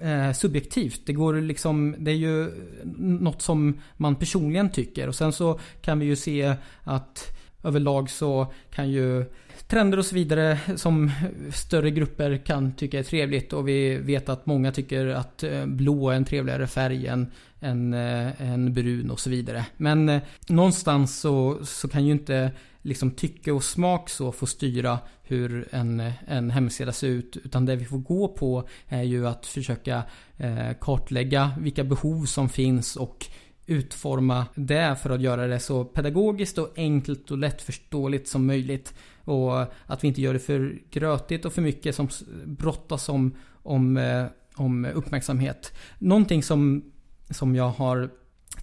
eh, 0.00 0.32
subjektivt. 0.32 1.00
Det 1.06 1.12
går 1.12 1.34
liksom, 1.34 1.96
det 1.98 2.10
är 2.10 2.16
ju 2.16 2.50
något 2.98 3.42
som 3.42 3.80
man 3.96 4.16
personligen 4.16 4.70
tycker. 4.70 5.08
Och 5.08 5.14
sen 5.14 5.32
så 5.32 5.60
kan 5.80 5.98
vi 5.98 6.06
ju 6.06 6.16
se 6.16 6.54
att 6.82 7.38
överlag 7.62 8.10
så 8.10 8.52
kan 8.70 8.90
ju 8.90 9.24
trender 9.68 9.98
och 9.98 10.06
så 10.06 10.14
vidare 10.14 10.58
som 10.76 11.10
större 11.52 11.90
grupper 11.90 12.36
kan 12.36 12.72
tycka 12.72 12.98
är 12.98 13.02
trevligt. 13.02 13.52
Och 13.52 13.68
vi 13.68 13.96
vet 13.96 14.28
att 14.28 14.46
många 14.46 14.72
tycker 14.72 15.06
att 15.06 15.42
eh, 15.42 15.66
blå 15.66 16.10
är 16.10 16.16
en 16.16 16.24
trevligare 16.24 16.66
färg 16.66 17.06
än, 17.06 17.32
än, 17.60 17.94
eh, 17.94 18.52
än 18.52 18.74
brun 18.74 19.10
och 19.10 19.20
så 19.20 19.30
vidare. 19.30 19.66
Men 19.76 20.08
eh, 20.08 20.22
någonstans 20.48 21.20
så, 21.20 21.58
så 21.64 21.88
kan 21.88 22.04
ju 22.04 22.12
inte 22.12 22.50
liksom 22.82 23.10
tycke 23.10 23.52
och 23.52 23.64
smak 23.64 24.10
så 24.10 24.32
få 24.32 24.46
styra 24.46 24.98
hur 25.22 25.68
en, 25.70 26.12
en 26.26 26.50
hemsida 26.50 26.92
ser 26.92 27.08
ut. 27.08 27.36
Utan 27.44 27.66
det 27.66 27.76
vi 27.76 27.84
får 27.84 27.98
gå 27.98 28.28
på 28.28 28.68
är 28.88 29.02
ju 29.02 29.26
att 29.26 29.46
försöka 29.46 30.02
eh, 30.36 30.70
kartlägga 30.80 31.50
vilka 31.58 31.84
behov 31.84 32.24
som 32.24 32.48
finns 32.48 32.96
och 32.96 33.26
utforma 33.66 34.46
det 34.54 34.96
för 35.02 35.10
att 35.10 35.20
göra 35.20 35.46
det 35.46 35.60
så 35.60 35.84
pedagogiskt 35.84 36.58
och 36.58 36.72
enkelt 36.76 37.30
och 37.30 37.38
lättförståeligt 37.38 38.28
som 38.28 38.46
möjligt. 38.46 38.94
Och 39.24 39.60
att 39.86 40.04
vi 40.04 40.08
inte 40.08 40.20
gör 40.20 40.32
det 40.32 40.38
för 40.38 40.78
grötigt 40.90 41.44
och 41.44 41.52
för 41.52 41.62
mycket 41.62 41.94
som 41.94 42.08
brottas 42.44 43.08
om, 43.08 43.36
om, 43.62 43.96
eh, 43.96 44.24
om 44.54 44.84
uppmärksamhet. 44.84 45.72
Någonting 45.98 46.42
som, 46.42 46.92
som 47.30 47.56
jag 47.56 47.68
har 47.68 48.10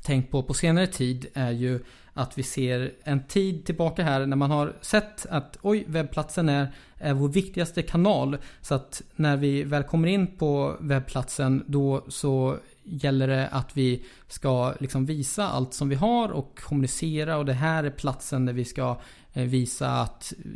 tänkt 0.01 0.31
på 0.31 0.43
på 0.43 0.53
senare 0.53 0.87
tid 0.87 1.25
är 1.33 1.51
ju 1.51 1.79
att 2.13 2.37
vi 2.37 2.43
ser 2.43 2.91
en 3.03 3.27
tid 3.27 3.65
tillbaka 3.65 4.03
här 4.03 4.25
när 4.25 4.37
man 4.37 4.51
har 4.51 4.73
sett 4.81 5.25
att 5.25 5.57
oj, 5.61 5.85
webbplatsen 5.87 6.49
är, 6.49 6.73
är 6.97 7.13
vår 7.13 7.29
viktigaste 7.29 7.81
kanal. 7.81 8.37
Så 8.61 8.75
att 8.75 9.01
när 9.15 9.37
vi 9.37 9.63
väl 9.63 9.83
kommer 9.83 10.07
in 10.07 10.37
på 10.37 10.77
webbplatsen 10.79 11.63
då 11.67 12.05
så 12.07 12.57
gäller 12.83 13.27
det 13.27 13.47
att 13.47 13.77
vi 13.77 14.03
ska 14.27 14.73
liksom 14.79 15.05
visa 15.05 15.47
allt 15.47 15.73
som 15.73 15.89
vi 15.89 15.95
har 15.95 16.29
och 16.29 16.59
kommunicera 16.59 17.37
och 17.37 17.45
det 17.45 17.53
här 17.53 17.83
är 17.83 17.89
platsen 17.89 18.45
där 18.45 18.53
vi 18.53 18.65
ska 18.65 18.99
eh, 19.33 19.43
visa 19.43 19.91
att 19.91 20.33
eh, 20.37 20.51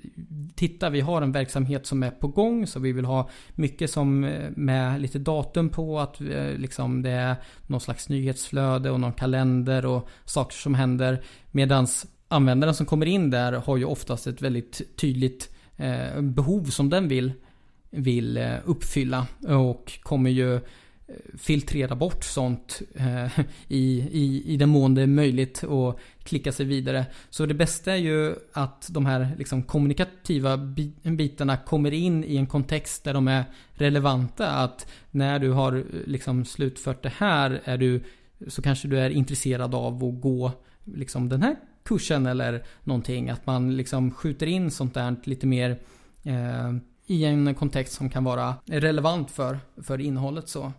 titta 0.55 0.89
vi 0.89 1.01
har 1.01 1.22
en 1.22 1.32
verksamhet 1.32 1.86
som 1.86 2.03
är 2.03 2.12
på 2.12 2.27
gång 2.27 2.67
så 2.67 2.79
vi 2.79 2.91
vill 2.91 3.05
ha 3.05 3.29
mycket 3.55 3.89
som 3.89 4.24
eh, 4.24 4.50
med 4.55 5.01
lite 5.01 5.20
datum 5.20 5.70
på 5.70 6.00
att 6.00 6.20
liksom 6.58 7.01
det 7.01 7.10
är 7.10 7.36
någon 7.67 7.82
slags 7.82 8.10
nyhetsflöde 8.10 8.91
och 8.91 9.00
någon 9.00 9.13
kalender 9.13 9.86
och 9.86 10.10
saker 10.25 10.55
som 10.55 10.75
händer. 10.75 11.24
Medans 11.51 12.05
användaren 12.27 12.75
som 12.75 12.86
kommer 12.86 13.05
in 13.05 13.29
där 13.29 13.53
har 13.53 13.77
ju 13.77 13.86
oftast 13.86 14.27
ett 14.27 14.41
väldigt 14.41 14.82
tydligt 14.96 15.51
behov 16.20 16.63
som 16.63 16.89
den 16.89 17.08
vill, 17.08 17.34
vill 17.89 18.58
uppfylla 18.65 19.27
och 19.48 20.00
kommer 20.03 20.29
ju 20.29 20.60
filtrera 21.38 21.96
bort 21.96 22.24
sånt 22.24 22.82
eh, 22.96 23.40
i, 23.68 24.08
i, 24.12 24.44
i 24.54 24.58
den 24.58 24.70
mån 24.70 24.96
det 24.96 25.02
är 25.02 25.08
möjligt 25.08 25.64
och 25.64 26.00
klicka 26.24 26.52
sig 26.52 26.66
vidare. 26.66 27.06
Så 27.30 27.46
det 27.46 27.54
bästa 27.54 27.92
är 27.92 27.98
ju 27.98 28.36
att 28.54 28.88
de 28.92 29.06
här 29.06 29.36
liksom, 29.38 29.64
kommunikativa 29.64 30.58
bitarna 31.04 31.58
kommer 31.58 31.94
in 31.94 32.24
i 32.24 32.38
en 32.38 32.48
kontext 32.48 33.04
där 33.04 33.14
de 33.14 33.28
är 33.28 33.46
relevanta. 33.74 34.48
Att 34.50 34.88
när 35.12 35.40
du 35.40 35.52
har 35.52 35.84
liksom, 36.06 36.46
slutfört 36.46 37.04
det 37.04 37.14
här 37.18 37.62
är 37.64 37.78
du, 37.78 38.04
så 38.48 38.62
kanske 38.62 38.88
du 38.88 39.00
är 39.00 39.10
intresserad 39.10 39.76
av 39.76 40.04
att 40.04 40.22
gå 40.22 40.52
liksom, 40.84 41.30
den 41.30 41.42
här 41.42 41.56
kursen 41.84 42.26
eller 42.26 42.64
någonting. 42.84 43.30
Att 43.30 43.46
man 43.46 43.78
liksom 43.78 44.12
skjuter 44.12 44.48
in 44.48 44.72
sånt 44.72 44.94
där 44.94 45.16
lite 45.24 45.48
mer 45.48 45.80
eh, 46.24 46.74
i 47.08 47.26
en 47.26 47.56
kontext 47.56 47.94
som 47.94 48.10
kan 48.10 48.24
vara 48.24 48.56
relevant 48.66 49.32
för, 49.32 49.60
för 49.78 50.02
innehållet. 50.02 50.50
så. 50.50 50.74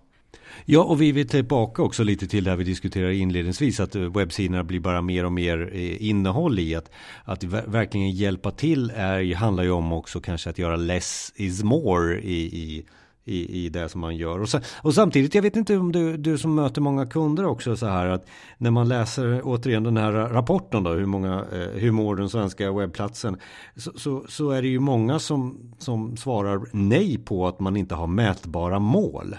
Ja, 0.65 0.85
och 0.85 1.03
vi 1.03 1.13
vill 1.13 1.29
tillbaka 1.29 1.83
också 1.83 2.05
lite 2.05 2.27
till 2.27 2.45
det 2.45 2.57
vi 2.57 2.65
diskuterade 2.65 3.15
inledningsvis, 3.15 3.81
att 3.81 3.95
eh, 3.95 4.03
webbsidorna 4.03 4.65
blir 4.65 4.81
bara 4.81 5.03
mer 5.03 5.25
och 5.25 5.33
mer 5.33 5.71
eh, 5.73 6.09
innehåll 6.09 6.59
i. 6.59 6.75
Att, 6.75 6.91
att 7.25 7.45
verkligen 7.45 8.11
hjälpa 8.11 8.51
till 8.51 8.93
är, 8.97 9.35
handlar 9.35 9.65
ju 9.65 9.71
om 9.71 9.93
också 9.93 10.21
kanske 10.21 10.51
att 10.51 10.59
göra 10.59 10.77
less 10.77 11.33
is 11.37 11.63
more 11.63 12.21
i, 12.21 12.45
i 12.45 12.87
i, 13.27 13.65
i 13.65 13.69
det 13.69 13.89
som 13.89 14.01
man 14.01 14.17
gör. 14.17 14.41
Och, 14.41 14.49
så, 14.49 14.61
och, 14.83 14.95
samtidigt, 14.95 15.35
jag 15.35 15.43
vet 15.43 15.57
inte 15.57 15.77
om 15.77 15.93
du, 15.93 16.17
du 16.17 16.39
som 16.39 16.55
möter 16.55 16.81
många 16.81 17.07
kunder 17.07 17.47
också 17.47 17.77
så 17.77 17.87
här 17.87 18.07
att 18.07 18.27
när 18.59 18.71
man 18.71 18.89
läser 18.89 19.41
återigen 19.45 19.83
den 19.83 19.97
här 19.97 20.13
rapporten 20.13 20.83
då, 20.83 20.91
hur, 20.91 21.07
många, 21.07 21.45
eh, 21.53 21.81
hur 21.81 21.91
mår 21.91 22.17
den 22.17 22.29
svenska 22.29 22.73
webbplatsen, 22.73 23.37
så, 23.77 23.93
så, 23.97 24.25
så, 24.29 24.51
är 24.51 24.63
det 24.63 24.69
ju 24.69 24.81
många 24.81 25.19
som, 25.19 25.73
som 25.79 26.17
svarar 26.17 26.61
nej 26.73 27.19
på 27.19 27.47
att 27.47 27.61
man 27.61 27.77
inte 27.77 27.95
har 27.95 28.07
mätbara 28.07 28.79
mål. 28.79 29.37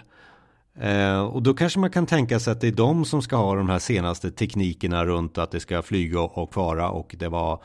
Eh, 0.80 1.20
och 1.20 1.44
då 1.44 1.54
kanske 1.54 1.80
man 1.80 1.90
kan 1.90 2.06
tänka 2.06 2.40
sig 2.40 2.52
att 2.52 2.62
det 2.62 2.68
är 2.68 2.72
de 2.72 3.06
som 3.06 3.22
ska 3.22 3.36
ha 3.36 3.56
de 3.56 3.70
här 3.70 3.80
senaste 3.80 4.32
teknikerna 4.32 5.06
runt 5.06 5.38
att 5.38 5.52
det 5.52 5.60
ska 5.60 5.82
flyga 5.82 6.22
och 6.22 6.58
vara 6.58 6.90
och 6.90 7.16
det 7.20 7.30
var 7.30 7.64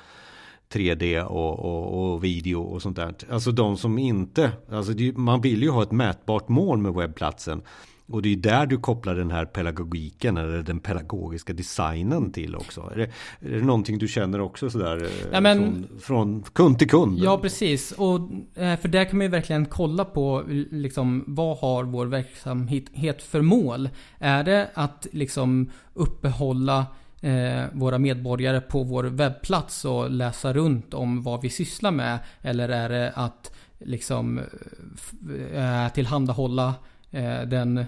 3D 0.72 1.22
och, 1.24 1.58
och, 1.58 2.12
och, 2.12 2.24
video 2.24 2.62
och 2.62 2.82
sånt 2.82 2.96
där. 2.96 3.14
Alltså 3.30 3.52
de 3.52 3.76
som 3.76 3.98
inte, 3.98 4.52
alltså 4.70 4.92
det, 4.92 5.16
man 5.16 5.40
vill 5.40 5.62
ju 5.62 5.70
ha 5.70 5.82
ett 5.82 5.92
mätbart 5.92 6.48
mål 6.48 6.78
med 6.78 6.94
webbplatsen. 6.94 7.62
Och 8.12 8.22
det 8.22 8.32
är 8.32 8.36
där 8.36 8.66
du 8.66 8.78
kopplar 8.78 9.14
den 9.14 9.30
här 9.30 9.44
pedagogiken 9.44 10.36
eller 10.36 10.62
den 10.62 10.80
pedagogiska 10.80 11.52
designen 11.52 12.32
till 12.32 12.56
också. 12.56 12.90
Är 12.94 12.96
det, 12.96 13.04
är 13.54 13.58
det 13.58 13.64
någonting 13.64 13.98
du 13.98 14.08
känner 14.08 14.40
också 14.40 14.70
sådär 14.70 15.08
ja, 15.32 15.40
men, 15.40 15.58
från, 15.58 16.00
från, 16.00 16.42
kund 16.42 16.78
till 16.78 16.88
kund? 16.88 17.18
Ja 17.18 17.38
precis. 17.38 17.92
Och, 17.92 18.20
eh, 18.54 18.78
för 18.78 18.88
där 18.88 19.04
kan 19.04 19.18
man 19.18 19.26
ju 19.26 19.30
verkligen 19.30 19.66
kolla 19.66 20.04
på 20.04 20.44
liksom, 20.70 21.24
vad 21.26 21.58
har 21.58 21.84
vår 21.84 22.06
verksamhet 22.06 23.22
för 23.22 23.40
mål? 23.40 23.88
Är 24.18 24.44
det 24.44 24.70
att 24.74 25.06
liksom 25.12 25.70
uppehålla 25.94 26.86
eh, 27.20 27.64
våra 27.72 27.98
medborgare 27.98 28.60
på 28.60 28.82
vår 28.82 29.04
webbplats 29.04 29.84
och 29.84 30.10
läsa 30.10 30.52
runt 30.52 30.94
om 30.94 31.22
vad 31.22 31.42
vi 31.42 31.50
sysslar 31.50 31.90
med? 31.90 32.18
Eller 32.42 32.68
är 32.68 32.88
det 32.88 33.12
att 33.14 33.52
liksom 33.78 34.40
eh, 35.54 35.88
tillhandahålla 35.92 36.74
eh, 37.10 37.42
den 37.42 37.84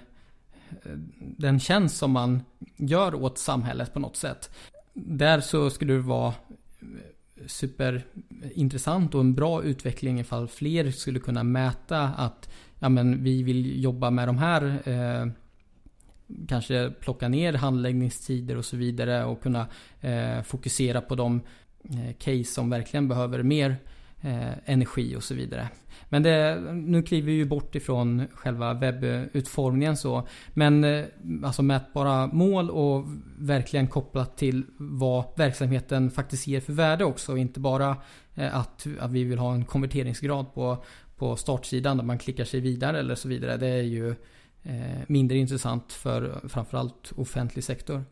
den 1.18 1.60
tjänst 1.60 1.96
som 1.96 2.10
man 2.10 2.42
gör 2.76 3.14
åt 3.14 3.38
samhället 3.38 3.92
på 3.92 4.00
något 4.00 4.16
sätt. 4.16 4.50
Där 4.94 5.40
så 5.40 5.70
skulle 5.70 5.92
det 5.92 6.00
vara 6.00 6.34
superintressant 7.46 9.14
och 9.14 9.20
en 9.20 9.34
bra 9.34 9.62
utveckling 9.62 10.20
ifall 10.20 10.48
fler 10.48 10.90
skulle 10.90 11.20
kunna 11.20 11.42
mäta 11.42 12.00
att 12.00 12.50
ja, 12.78 12.88
men 12.88 13.24
vi 13.24 13.42
vill 13.42 13.84
jobba 13.84 14.10
med 14.10 14.28
de 14.28 14.38
här 14.38 14.82
eh, 14.84 15.26
kanske 16.48 16.90
plocka 17.00 17.28
ner 17.28 17.52
handläggningstider 17.52 18.56
och 18.56 18.64
så 18.64 18.76
vidare 18.76 19.24
och 19.24 19.42
kunna 19.42 19.66
eh, 20.00 20.42
fokusera 20.42 21.00
på 21.00 21.14
de 21.14 21.40
eh, 21.84 22.14
case 22.18 22.44
som 22.44 22.70
verkligen 22.70 23.08
behöver 23.08 23.42
mer 23.42 23.76
eh, 24.24 24.52
energi 24.64 25.16
och 25.16 25.24
så 25.24 25.34
vidare. 25.34 25.68
Men 26.08 26.22
det, 26.22 26.60
nu 26.72 27.02
kliver 27.02 27.26
vi 27.26 27.32
ju 27.32 27.44
bort 27.44 27.74
ifrån 27.74 28.26
själva 28.34 28.74
webbutformningen 28.74 29.96
så. 29.96 30.28
Men 30.54 30.84
eh, 30.84 31.04
alltså 31.44 31.62
mätbara 31.62 32.26
mål 32.26 32.70
och 32.70 33.04
verkligen 33.38 33.86
kopplat 33.86 34.36
till 34.36 34.64
vad 34.78 35.24
verksamheten 35.36 36.10
faktiskt 36.10 36.46
ger 36.46 36.60
för 36.60 36.72
värde 36.72 37.04
också. 37.04 37.36
Inte 37.36 37.60
bara 37.60 37.96
eh, 38.34 38.56
att, 38.56 38.86
att 39.00 39.10
vi 39.10 39.24
vill 39.24 39.38
ha 39.38 39.54
en 39.54 39.64
konverteringsgrad 39.64 40.54
på, 40.54 40.84
på 41.16 41.36
startsidan 41.36 41.96
där 41.96 42.04
man 42.04 42.18
klickar 42.18 42.44
sig 42.44 42.60
vidare 42.60 42.98
eller 42.98 43.14
så 43.14 43.28
vidare. 43.28 43.56
Det 43.56 43.68
är 43.68 43.82
ju 43.82 44.10
eh, 44.62 45.00
mindre 45.08 45.38
intressant 45.38 45.92
för 45.92 46.48
framförallt 46.48 47.12
offentlig 47.16 47.64
sektor. 47.64 48.04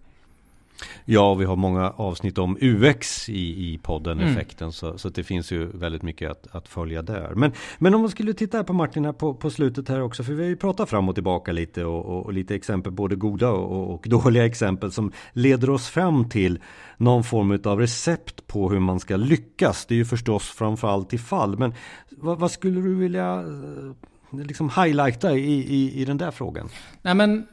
Ja, 1.04 1.34
vi 1.34 1.44
har 1.44 1.56
många 1.56 1.90
avsnitt 1.90 2.38
om 2.38 2.58
UX 2.60 3.28
i, 3.28 3.72
i 3.72 3.78
podden, 3.78 4.20
mm. 4.20 4.32
effekten. 4.32 4.72
Så, 4.72 4.98
så 4.98 5.08
det 5.08 5.24
finns 5.24 5.52
ju 5.52 5.66
väldigt 5.66 6.02
mycket 6.02 6.30
att, 6.30 6.46
att 6.50 6.68
följa 6.68 7.02
där. 7.02 7.32
Men, 7.34 7.52
men 7.78 7.94
om 7.94 8.00
man 8.00 8.10
skulle 8.10 8.34
titta 8.34 8.64
på 8.64 8.72
Martin 8.72 9.04
här 9.04 9.12
på, 9.12 9.34
på 9.34 9.50
slutet 9.50 9.88
här 9.88 10.02
också. 10.02 10.24
För 10.24 10.32
vi 10.32 10.42
har 10.42 10.48
ju 10.48 10.56
pratat 10.56 10.90
fram 10.90 11.08
och 11.08 11.14
tillbaka 11.14 11.52
lite 11.52 11.84
och, 11.84 12.04
och, 12.04 12.26
och 12.26 12.32
lite 12.32 12.54
exempel, 12.54 12.92
både 12.92 13.16
goda 13.16 13.50
och, 13.50 13.94
och, 13.94 14.06
dåliga 14.08 14.46
exempel 14.46 14.92
som 14.92 15.12
leder 15.32 15.70
oss 15.70 15.88
fram 15.88 16.28
till 16.28 16.58
någon 16.96 17.24
form 17.24 17.60
av 17.64 17.80
recept 17.80 18.46
på 18.46 18.70
hur 18.70 18.80
man 18.80 19.00
ska 19.00 19.16
lyckas. 19.16 19.86
Det 19.86 19.94
är 19.94 19.96
ju 19.96 20.04
förstås 20.04 20.48
framförallt 20.48 21.14
i 21.14 21.18
fall. 21.18 21.58
Men 21.58 21.74
vad, 22.10 22.38
vad 22.38 22.50
skulle 22.50 22.80
du 22.80 22.94
vilja 22.94 23.34
eh, 23.34 24.38
liksom 24.44 24.70
highlighta 24.70 25.32
i, 25.32 25.52
i, 25.52 26.00
i 26.00 26.04
den 26.04 26.18
där 26.18 26.30
frågan? 26.30 26.68
Nej 27.02 27.14
men 27.14 27.46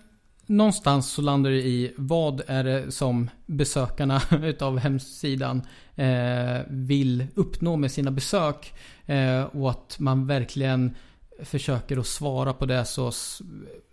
någonstans 0.49 1.11
så 1.11 1.21
landar 1.21 1.51
det 1.51 1.61
i 1.61 1.93
vad 1.97 2.41
är 2.47 2.63
det 2.63 2.91
som 2.91 3.29
besökarna 3.45 4.21
utav 4.43 4.77
hemsidan 4.79 5.61
eh, 5.95 6.61
vill 6.67 7.27
uppnå 7.35 7.75
med 7.75 7.91
sina 7.91 8.11
besök. 8.11 8.73
Eh, 9.05 9.43
och 9.43 9.69
att 9.69 9.99
man 9.99 10.27
verkligen 10.27 10.95
försöker 11.43 11.97
att 11.97 12.07
svara 12.07 12.53
på 12.53 12.65
det 12.65 12.85
så, 12.85 13.11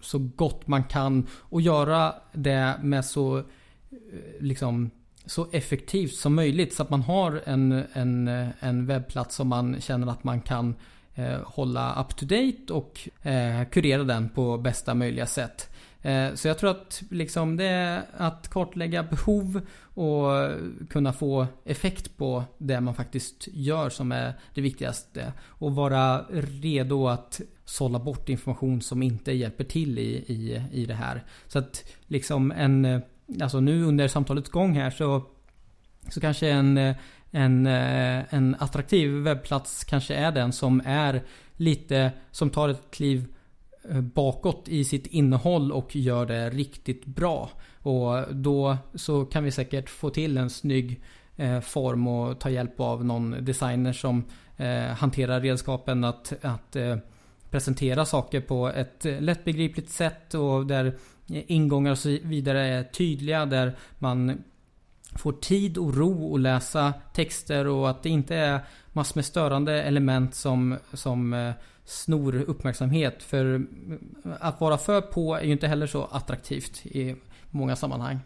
så 0.01 0.19
gott 0.19 0.67
man 0.67 0.85
kan. 0.85 1.27
Och 1.33 1.61
göra 1.61 2.15
det 2.33 2.75
med 2.83 3.05
så, 3.05 3.39
eh, 3.39 3.45
liksom, 4.41 4.91
så 5.27 5.47
effektivt 5.53 6.15
som 6.15 6.35
möjligt. 6.35 6.75
Så 6.75 6.83
att 6.83 6.91
man 6.91 7.03
har 7.03 7.43
en, 7.45 7.85
en, 7.93 8.29
en 8.61 8.87
webbplats 8.87 9.37
som 9.37 9.49
man 9.49 9.81
känner 9.81 10.07
att 10.13 10.25
man 10.25 10.41
kan 10.41 10.75
hålla 11.45 12.01
up 12.01 12.17
to 12.17 12.27
date 12.27 12.73
och 12.73 13.09
eh, 13.27 13.69
kurera 13.71 14.05
den 14.05 14.29
på 14.29 14.59
bästa 14.59 14.95
möjliga 14.95 15.27
sätt. 15.27 15.71
Eh, 16.07 16.35
så 16.35 16.49
jag 16.49 16.59
tror 16.59 16.71
att 16.71 17.03
liksom 17.11 17.57
det 17.57 17.65
är 17.65 18.03
att 18.17 18.49
kartlägga 18.49 19.03
behov 19.03 19.61
och 19.95 20.31
kunna 20.89 21.13
få 21.13 21.47
effekt 21.65 22.17
på 22.17 22.45
det 22.59 22.81
man 22.81 22.95
faktiskt 22.95 23.49
gör 23.53 23.91
som 23.91 24.13
är 24.13 24.35
det 24.55 24.61
viktigaste. 24.61 25.33
Och 25.47 25.75
vara 25.75 26.25
redo 26.63 27.09
att 27.09 27.41
sålla 27.65 27.99
bort 27.99 28.29
information 28.29 28.83
som 28.83 29.03
inte 29.03 29.33
hjälper 29.33 29.65
till 29.65 29.99
i, 29.99 30.25
i, 30.27 30.63
i 30.73 30.87
det 30.87 30.95
här. 30.95 31.25
Så 31.47 31.59
att 31.59 31.85
liksom 32.07 32.53
en, 32.53 32.85
eh, 32.85 33.01
alltså 33.41 33.61
nu 33.61 33.85
under 33.85 34.09
samtalets 34.09 34.51
gång 34.51 34.75
här 34.75 34.91
så, 34.91 35.23
så 36.09 36.21
kanske 36.21 36.49
en, 36.49 36.79
eh, 36.79 36.97
en, 37.31 37.67
en 37.67 38.57
attraktiv 38.59 39.11
webbplats 39.11 39.85
kanske 39.85 40.15
är 40.15 40.33
den 40.33 40.53
som 40.53 40.83
är 40.85 41.23
lite, 41.57 42.13
som 42.31 42.51
tar 42.51 42.69
ett 42.69 42.83
kliv 42.91 43.27
Eh, 43.91 44.01
bakåt 44.01 44.69
i 44.69 44.85
sitt 44.85 45.07
innehåll 45.07 45.73
och 45.73 45.97
gör 45.97 46.27
det 46.27 46.51
riktigt 46.51 47.07
bra. 47.07 47.51
Och 47.83 48.35
då 48.35 48.77
så 48.95 49.25
kan 49.25 49.45
vi 49.45 49.51
säkert 49.51 49.91
få 49.91 50.11
till 50.11 50.37
en 50.37 50.51
snygg 50.51 51.01
eh, 51.37 51.61
form 51.61 52.07
och 52.07 52.41
ta 52.41 52.51
hjälp 52.51 52.81
av 52.81 53.05
någon 53.05 53.45
designer 53.45 53.93
som 53.93 54.25
eh, 54.57 54.83
hanterar 54.83 55.41
redskapen 55.41 56.05
att, 56.05 56.45
att 56.45 56.77
eh, 56.77 56.97
presentera 57.51 58.05
saker 58.05 58.41
på 58.41 58.69
ett 58.69 59.05
lättbegripligt 59.05 59.91
sätt 59.91 60.35
och 60.35 60.67
där 60.67 60.97
ingångar 61.27 61.91
och 61.91 61.99
så 61.99 62.19
vidare 62.23 62.61
är 62.61 62.83
tydliga. 62.83 63.47
Där 63.47 63.77
man 63.99 64.45
får 65.19 65.33
tid 65.33 65.79
och 65.79 65.97
ro 65.97 66.35
att 66.35 66.41
läsa 66.41 66.95
texter 67.13 67.67
och 67.67 67.91
att 67.91 68.03
det 68.03 68.09
inte 68.09 68.37
är 68.37 68.61
massor 68.93 69.19
med 69.19 69.25
störande 69.25 69.83
element 69.83 70.35
som, 70.35 70.77
som 70.93 71.53
snor 71.85 72.35
uppmärksamhet. 72.35 73.23
För 73.23 73.67
att 74.41 74.61
vara 74.61 74.79
för 74.79 75.01
på 75.01 75.35
är 75.35 75.45
ju 75.45 75.53
inte 75.53 75.69
heller 75.69 75.87
så 75.87 76.05
attraktivt 76.05 76.87
i 76.87 77.15
många 77.51 77.77
sammanhang. 77.77 78.19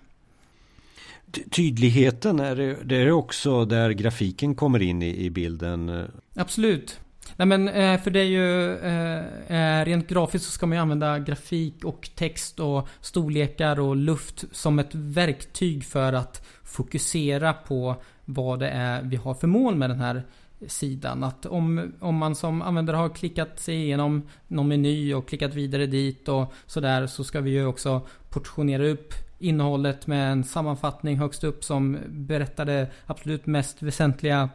Tydligheten, 1.51 2.41
är 2.41 2.57
det, 2.57 2.77
det 2.85 2.97
är 2.97 3.11
också 3.11 3.65
där 3.65 3.91
grafiken 3.91 4.55
kommer 4.55 4.83
in 4.83 5.03
i, 5.03 5.25
i 5.25 5.31
bilden? 5.31 6.07
Absolut. 6.35 7.01
Nej 7.37 7.47
men 7.47 7.69
eh, 7.69 8.01
för 8.01 8.11
det 8.11 8.21
är 8.21 8.25
ju 8.25 8.77
eh, 8.79 9.81
eh, 9.81 9.85
rent 9.85 10.09
grafiskt 10.09 10.47
så 10.47 10.53
ska 10.53 10.67
man 10.67 10.77
ju 10.77 10.83
använda 10.83 11.19
grafik 11.19 11.85
och 11.85 12.11
text 12.15 12.61
och 12.61 12.89
storlekar 13.01 13.81
och 13.81 13.97
luft 13.97 14.45
som 14.53 14.79
ett 14.79 14.95
verktyg 14.95 15.85
för 15.85 16.13
att 16.13 16.47
fokusera 16.65 17.53
på 17.53 17.97
vad 18.25 18.59
det 18.59 18.69
är 18.69 19.03
vi 19.03 19.17
har 19.17 19.35
för 19.35 19.47
mål 19.47 19.75
med 19.75 19.91
den 19.91 20.01
här 20.01 20.23
sidan. 20.67 21.25
Att 21.25 21.47
om, 21.47 21.93
om 22.01 22.17
man 22.17 22.35
som 22.35 22.63
användare 22.63 22.97
har 22.97 23.09
klickat 23.09 23.61
sig 23.61 23.75
igenom 23.75 24.29
någon 24.49 24.69
meny 24.69 25.15
och 25.15 25.29
klickat 25.29 25.55
vidare 25.55 25.87
dit 25.87 26.29
och 26.29 26.53
sådär 26.67 27.07
så 27.07 27.25
ska 27.25 27.41
vi 27.41 27.51
ju 27.51 27.67
också 27.67 28.01
portionera 28.29 28.87
upp 28.87 29.15
innehållet 29.39 30.07
med 30.07 30.33
en 30.33 30.45
sammanfattning 30.45 31.19
högst 31.19 31.45
upp 31.45 31.65
som 31.65 31.99
berättar 32.09 32.65
det 32.65 32.91
absolut 33.07 33.47
mest 33.47 33.83
väsentliga. 33.83 34.49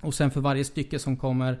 Och 0.00 0.14
sen 0.14 0.30
för 0.30 0.40
varje 0.40 0.64
stycke 0.64 0.98
som 0.98 1.16
kommer 1.16 1.58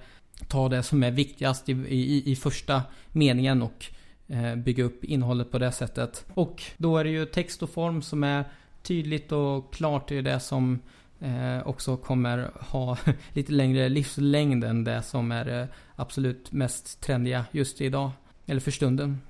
ta 0.48 0.68
det 0.68 0.82
som 0.82 1.02
är 1.02 1.10
viktigast 1.10 1.68
i, 1.68 1.72
i, 1.72 2.32
i 2.32 2.36
första 2.36 2.82
meningen 3.12 3.62
och 3.62 3.86
eh, 4.28 4.54
bygga 4.56 4.84
upp 4.84 5.04
innehållet 5.04 5.50
på 5.50 5.58
det 5.58 5.72
sättet. 5.72 6.24
Och 6.34 6.62
då 6.76 6.98
är 6.98 7.04
det 7.04 7.10
ju 7.10 7.26
text 7.26 7.62
och 7.62 7.70
form 7.70 8.02
som 8.02 8.24
är 8.24 8.44
tydligt 8.82 9.32
och 9.32 9.74
klart. 9.74 10.08
Det 10.08 10.18
är 10.18 10.22
det 10.22 10.40
som 10.40 10.78
eh, 11.20 11.66
också 11.68 11.96
kommer 11.96 12.50
ha 12.60 12.98
lite 13.32 13.52
längre 13.52 13.88
livslängd 13.88 14.64
än 14.64 14.84
det 14.84 15.02
som 15.02 15.32
är 15.32 15.60
eh, 15.60 15.66
absolut 15.96 16.52
mest 16.52 17.00
trendiga 17.00 17.44
just 17.52 17.80
idag. 17.80 18.10
Eller 18.46 18.60
för 18.60 18.70
stunden. 18.70 19.20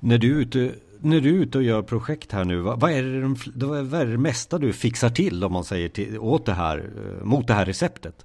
När 0.00 0.18
du 0.18 0.36
är 0.36 0.40
ute, 0.40 0.74
när 1.02 1.20
du 1.20 1.28
är 1.28 1.42
ute 1.42 1.58
och 1.58 1.64
gör 1.64 1.82
projekt 1.82 2.32
här 2.32 2.44
nu, 2.44 2.60
vad, 2.60 2.80
vad, 2.80 2.90
är 2.90 3.02
det, 3.54 3.82
vad 3.82 4.00
är 4.00 4.06
det 4.06 4.18
mesta 4.18 4.58
du 4.58 4.72
fixar 4.72 5.10
till 5.10 5.44
om 5.44 5.52
man 5.52 5.64
säger 5.64 5.88
till, 5.88 6.18
åt 6.18 6.46
det 6.46 6.52
här, 6.52 6.78
eh, 6.78 7.24
mot 7.24 7.46
det 7.46 7.54
här 7.54 7.66
receptet? 7.66 8.24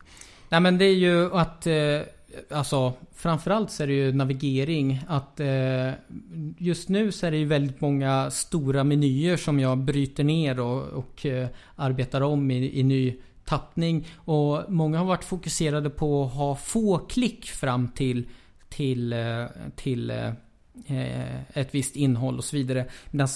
Nej 0.50 0.62
men 0.62 0.78
det 0.78 0.86
är 0.86 0.96
ju 0.96 1.34
att 1.34 1.68
eh, 1.68 1.76
Alltså 2.52 2.94
framförallt 3.14 3.72
så 3.72 3.84
är 3.84 3.88
det 3.88 3.94
ju 3.94 4.14
navigering. 4.14 5.02
Att 5.08 5.40
eh, 5.40 5.92
just 6.58 6.90
nu 6.90 7.12
så 7.12 7.28
är 7.28 7.32
det 7.32 7.38
ju 7.38 7.46
väldigt 7.46 7.82
många 7.82 8.32
stora 8.32 8.84
menyer 8.84 9.38
som 9.38 9.60
jag 9.60 9.78
bryter 9.78 10.24
ner 10.24 10.60
och, 10.60 10.84
och 10.84 11.26
eh, 11.26 11.48
arbetar 11.76 12.22
om 12.22 12.52
i, 12.52 12.80
i 12.80 12.84
ny 12.84 13.16
tappning. 13.46 14.08
Och 14.16 14.62
många 14.70 14.98
har 14.98 15.06
varit 15.06 15.24
fokuserade 15.24 15.90
på 15.90 16.24
att 16.24 16.34
ha 16.34 16.56
få 16.56 16.98
klick 16.98 17.46
fram 17.46 17.88
till, 17.88 18.28
till, 18.70 19.14
eh, 19.14 19.46
till 19.76 20.12
Eh, 20.88 21.58
ett 21.60 21.76
visst 21.76 21.96
innehåll 21.96 22.38
och 22.38 22.44
så 22.44 22.56
vidare. 22.56 22.86
Medan 23.12 23.28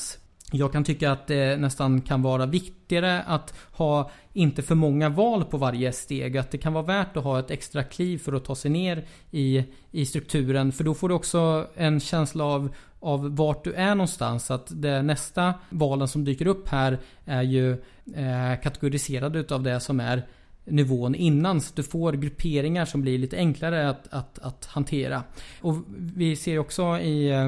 jag 0.52 0.72
kan 0.72 0.84
tycka 0.84 1.12
att 1.12 1.28
det 1.28 1.58
nästan 1.58 2.02
kan 2.02 2.22
vara 2.22 2.46
viktigare 2.46 3.22
att 3.22 3.54
ha 3.72 4.12
inte 4.34 4.62
för 4.62 4.76
många 4.76 5.10
val 5.10 5.46
på 5.46 5.58
varje 5.58 5.92
steg. 5.92 6.38
Att 6.38 6.52
det 6.52 6.58
kan 6.58 6.74
vara 6.74 6.86
värt 6.86 7.18
att 7.18 7.24
ha 7.24 7.40
ett 7.40 7.52
extra 7.52 7.84
kliv 7.84 8.18
för 8.18 8.34
att 8.34 8.46
ta 8.46 8.56
sig 8.56 8.72
ner 8.72 9.06
i, 9.32 9.64
i 9.92 10.06
strukturen. 10.06 10.72
För 10.72 10.84
då 10.84 10.94
får 10.94 11.10
du 11.10 11.16
också 11.16 11.68
en 11.76 12.00
känsla 12.00 12.44
av, 12.44 12.76
av 13.00 13.36
vart 13.36 13.64
du 13.64 13.74
är 13.74 13.96
någonstans. 13.96 14.52
Att 14.52 14.68
det 14.82 15.02
nästa 15.02 15.54
valen 15.70 16.08
som 16.08 16.26
dyker 16.26 16.48
upp 16.48 16.70
här 16.70 17.00
är 17.26 17.42
ju 17.42 17.72
eh, 18.16 18.62
kategoriserade 18.64 19.40
utav 19.40 19.64
det 19.64 19.80
som 19.80 20.00
är 20.00 20.28
nivån 20.70 21.16
innan. 21.16 21.62
Så 21.62 21.72
du 21.76 21.84
får 21.84 22.14
grupperingar 22.14 22.86
som 22.86 23.02
blir 23.02 23.18
lite 23.18 23.38
enklare 23.38 23.90
att, 23.90 24.08
att, 24.12 24.40
att 24.40 24.66
hantera. 24.66 25.24
Och 25.62 25.76
vi 25.98 26.36
ser 26.36 26.60
också 26.60 27.00
i 27.00 27.30
eh, 27.30 27.46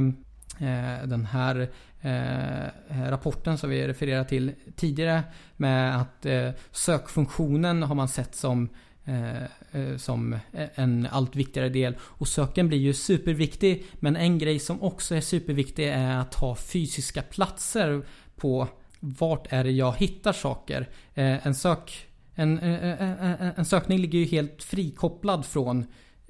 eh 0.68 1.08
den 1.08 1.26
här 1.26 1.70
eh, 2.02 2.66
eh, 2.66 3.10
rapporten 3.10 3.58
som 3.58 3.70
vi 3.70 3.88
refererade 3.88 4.30
till 4.30 4.52
tidigare 4.76 5.24
med 5.58 6.02
att 6.02 6.26
eh, 6.26 6.50
sökfunktionen 6.72 7.84
har 7.84 7.96
man 7.96 8.08
sett 8.08 8.36
som 8.36 8.70
eh, 9.06 9.44
eh, 9.72 9.98
som 9.98 10.40
en 10.76 11.08
allt 11.12 11.36
viktigare 11.36 11.70
del. 11.70 11.96
Och 12.02 12.28
söken 12.28 12.68
blir 12.68 12.78
ju 12.78 12.94
superviktig. 12.94 13.86
Men 13.94 14.16
en 14.16 14.38
grej 14.38 14.60
som 14.60 14.82
också 14.82 15.16
är 15.16 15.22
superviktig 15.22 15.88
är 15.88 16.18
att 16.18 16.36
ha 16.36 16.56
fysiska 16.56 17.22
platser 17.22 18.02
på 18.36 18.68
vart 19.00 19.48
är 19.50 19.64
det 19.64 19.72
jag 19.72 19.94
hittar 19.98 20.34
saker. 20.34 20.90
En, 21.14 21.56
sök, 21.56 22.08
en, 22.42 22.60
en, 22.60 23.52
en 23.56 23.66
sökning 23.66 24.00
ligger 24.00 24.20
ju 24.20 24.26
helt 24.26 24.64
frikopplad 24.64 25.46
från 25.46 25.86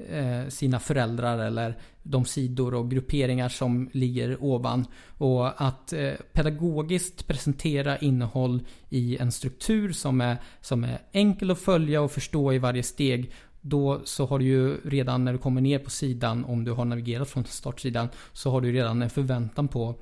Eh, 0.09 0.47
sina 0.47 0.79
föräldrar 0.79 1.39
eller 1.39 1.77
de 2.03 2.25
sidor 2.25 2.73
och 2.73 2.91
grupperingar 2.91 3.49
som 3.49 3.89
ligger 3.93 4.43
ovan. 4.43 4.85
Och 5.17 5.61
att 5.61 5.93
eh, 5.93 6.11
pedagogiskt 6.31 7.27
presentera 7.27 7.97
innehåll 7.97 8.61
i 8.89 9.17
en 9.17 9.31
struktur 9.31 9.91
som 9.91 10.21
är, 10.21 10.37
som 10.61 10.83
är 10.83 11.01
enkel 11.11 11.51
att 11.51 11.59
följa 11.59 12.01
och 12.01 12.11
förstå 12.11 12.53
i 12.53 12.57
varje 12.57 12.83
steg. 12.83 13.31
Då 13.61 14.01
så 14.03 14.25
har 14.25 14.39
du 14.39 14.45
ju 14.45 14.77
redan 14.83 15.25
när 15.25 15.33
du 15.33 15.39
kommer 15.39 15.61
ner 15.61 15.79
på 15.79 15.89
sidan, 15.89 16.45
om 16.45 16.63
du 16.63 16.71
har 16.71 16.85
navigerat 16.85 17.29
från 17.29 17.45
startsidan, 17.45 18.09
så 18.33 18.51
har 18.51 18.61
du 18.61 18.71
redan 18.71 19.01
en 19.01 19.09
förväntan 19.09 19.67
på 19.67 19.95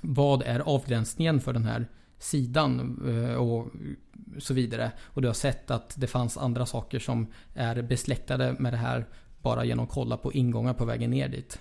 vad 0.00 0.42
är 0.42 0.60
avgränsningen 0.60 1.40
för 1.40 1.52
den 1.52 1.64
här 1.64 1.86
sidan 2.20 3.00
eh, 3.08 3.34
och 3.34 3.66
så 4.38 4.54
vidare. 4.54 4.92
Och 5.04 5.22
du 5.22 5.28
har 5.28 5.34
sett 5.34 5.70
att 5.70 5.94
det 5.96 6.06
fanns 6.06 6.38
andra 6.38 6.66
saker 6.66 6.98
som 6.98 7.26
är 7.54 7.82
besläktade 7.82 8.56
med 8.58 8.72
det 8.72 8.76
här 8.76 9.06
bara 9.42 9.64
genom 9.64 9.84
att 9.84 9.90
kolla 9.90 10.16
på 10.16 10.32
ingångar 10.32 10.74
på 10.74 10.84
vägen 10.84 11.10
ner 11.10 11.28
dit. 11.28 11.58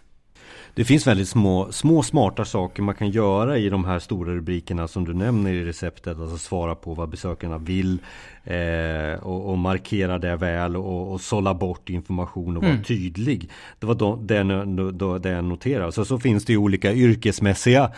Det 0.74 0.84
finns 0.84 1.08
väldigt 1.08 1.30
små, 1.30 1.72
små 1.72 2.04
smarta 2.04 2.45
saker 2.45 2.84
man 2.84 2.95
kan 2.95 3.10
göra 3.10 3.58
i 3.58 3.69
de 3.69 3.86
här 3.86 4.00
stora 4.00 4.34
rubrikerna 4.34 4.88
som 4.88 5.06
du 5.06 5.13
nämner 5.13 5.54
i 5.54 5.65
receptet. 5.65 6.19
Alltså 6.19 6.38
svara 6.38 6.76
på 6.76 6.93
vad 6.93 7.10
besökarna 7.10 7.58
vill 7.58 8.02
eh, 8.43 9.13
och, 9.22 9.50
och, 9.50 9.58
markera 9.58 10.19
det 10.19 10.36
väl 10.36 10.78
och, 10.78 11.12
och 11.12 11.22
sålla 11.22 11.54
bort 11.54 11.89
information 11.89 12.58
och 12.58 12.63
vara 12.63 12.72
mm. 12.72 12.84
tydlig. 12.84 13.50
Det 13.80 13.86
var 13.86 13.95
då, 13.95 14.15
det, 14.15 14.43
då, 14.91 15.17
det 15.17 15.30
jag 15.30 15.43
noterade. 15.43 15.91
Så, 15.91 16.06
så 16.06 16.19
finns 16.19 16.45
det 16.45 16.54
ju 16.54 16.58
olika 16.58 16.93
yrkesmässiga 16.93 17.91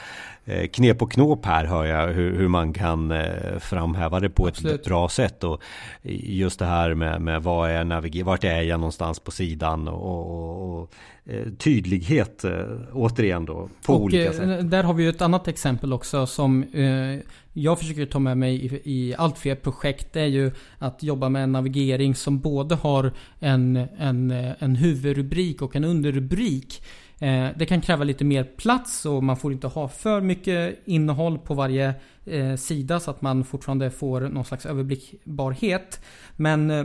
knep 0.72 1.02
och 1.02 1.12
knåp 1.12 1.46
här 1.46 1.66
hör 1.66 1.86
jag 1.86 2.08
hur, 2.08 2.38
hur 2.38 2.48
man 2.48 2.74
kan 2.74 3.12
eh, 3.12 3.60
framhäva 3.60 4.20
det 4.20 4.30
på 4.30 4.48
Absolut. 4.48 4.76
ett 4.76 4.86
bra 4.86 5.10
sätt. 5.10 5.44
Och 5.44 5.62
just 6.04 6.60
det 6.60 6.66
här 6.66 6.94
med, 6.94 7.22
med 7.22 7.44
vad 7.44 7.70
är 7.70 7.84
naviger, 7.84 8.24
vart 8.24 8.44
är 8.44 8.62
jag 8.62 8.80
någonstans 8.80 9.20
på 9.20 9.32
sidan 9.32 9.88
och, 9.88 10.32
och, 10.32 10.82
och 10.82 10.94
Eh, 11.26 11.48
tydlighet 11.58 12.44
eh, 12.44 12.52
återigen 12.94 13.46
då 13.46 13.70
på 13.86 13.94
och 13.94 14.02
olika 14.02 14.26
eh, 14.26 14.32
sätt. 14.32 14.72
Där 14.72 14.84
har 14.84 14.94
vi 14.94 15.04
ju 15.04 15.10
ett 15.10 15.22
annat 15.22 15.48
exempel 15.48 15.94
också 15.94 16.28
som 16.28 16.66
jag 17.54 17.80
försöker 17.80 18.06
ta 18.06 18.20
med 18.20 18.38
mig 18.38 18.66
i, 18.66 18.82
i 18.84 19.16
allt 19.18 19.38
fler 19.38 19.56
projekt. 19.56 20.14
Det 20.14 20.22
är 20.22 20.26
ju 20.26 20.52
att 20.78 21.04
jobba 21.04 21.30
med 21.30 21.44
en 21.44 21.52
navigering 21.52 22.16
som 22.16 22.40
både 22.40 22.76
har 22.76 23.12
en, 23.40 23.76
en, 23.98 24.32
en 24.60 24.76
huvudrubrik 24.76 25.62
och 25.62 25.76
en 25.76 25.84
underrubrik. 25.84 26.84
Eh, 27.22 27.50
det 27.56 27.66
kan 27.66 27.82
kräva 27.82 28.04
lite 28.04 28.26
mer 28.26 28.44
plats 28.44 29.06
och 29.06 29.24
man 29.24 29.38
får 29.38 29.54
inte 29.54 29.68
ha 29.68 29.88
för 29.88 30.22
mycket 30.22 30.80
innehåll 30.86 31.40
på 31.40 31.54
varje 31.54 31.94
eh, 32.26 32.56
sida 32.56 33.00
så 33.00 33.12
att 33.12 33.22
man 33.22 33.44
fortfarande 33.44 33.92
får 33.92 34.22
någon 34.22 34.46
slags 34.46 34.66
överblickbarhet. 34.66 36.02
Men 36.36 36.72
eh, 36.72 36.84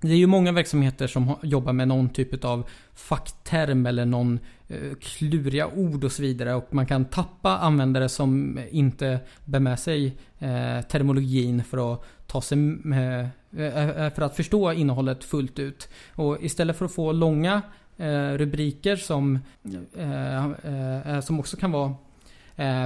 det 0.00 0.08
är 0.08 0.16
ju 0.16 0.26
många 0.26 0.52
verksamheter 0.52 1.06
som 1.06 1.34
jobbar 1.42 1.72
med 1.72 1.88
någon 1.88 2.08
typ 2.08 2.44
av 2.44 2.68
fackterm 2.94 3.86
eller 3.86 4.04
någon 4.04 4.38
eh, 4.68 4.94
kluriga 5.00 5.66
ord 5.66 6.04
och 6.04 6.12
så 6.12 6.22
vidare. 6.22 6.54
Och 6.54 6.74
man 6.74 6.86
kan 6.86 7.04
tappa 7.04 7.58
användare 7.58 8.08
som 8.08 8.60
inte 8.70 9.18
bär 9.44 9.60
med 9.60 9.78
sig 9.78 10.06
eh, 10.38 10.80
termologin 10.88 11.64
för 11.64 11.92
att 11.92 12.04
ta 12.26 12.40
sig 12.40 12.58
med, 12.58 13.28
för 14.14 14.20
att 14.20 14.36
förstå 14.36 14.72
innehållet 14.72 15.24
fullt 15.24 15.58
ut. 15.58 15.88
Och 16.14 16.44
istället 16.44 16.76
för 16.76 16.84
att 16.84 16.92
få 16.92 17.12
långa 17.12 17.62
Eh, 18.00 18.32
rubriker 18.32 18.96
som, 18.96 19.38
eh, 19.96 20.44
eh, 20.44 21.20
som 21.20 21.40
också 21.40 21.56
kan 21.56 21.72
vara 21.72 21.94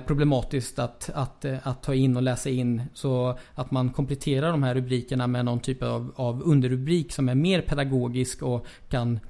problematiskt 0.06 0.78
att, 0.78 1.10
att, 1.14 1.44
att 1.44 1.82
ta 1.82 1.94
in 1.94 2.16
och 2.16 2.22
läsa 2.22 2.50
in. 2.50 2.82
Så 2.94 3.38
att 3.54 3.70
man 3.70 3.90
kompletterar 3.90 4.50
de 4.50 4.62
här 4.62 4.74
rubrikerna 4.74 5.26
med 5.26 5.44
någon 5.44 5.60
typ 5.60 5.82
av, 5.82 6.12
av 6.16 6.42
underrubrik 6.42 7.12
som 7.12 7.28
är 7.28 7.34
mer 7.34 7.60
pedagogisk 7.60 8.42
och 8.42 8.66
kan 8.88 9.20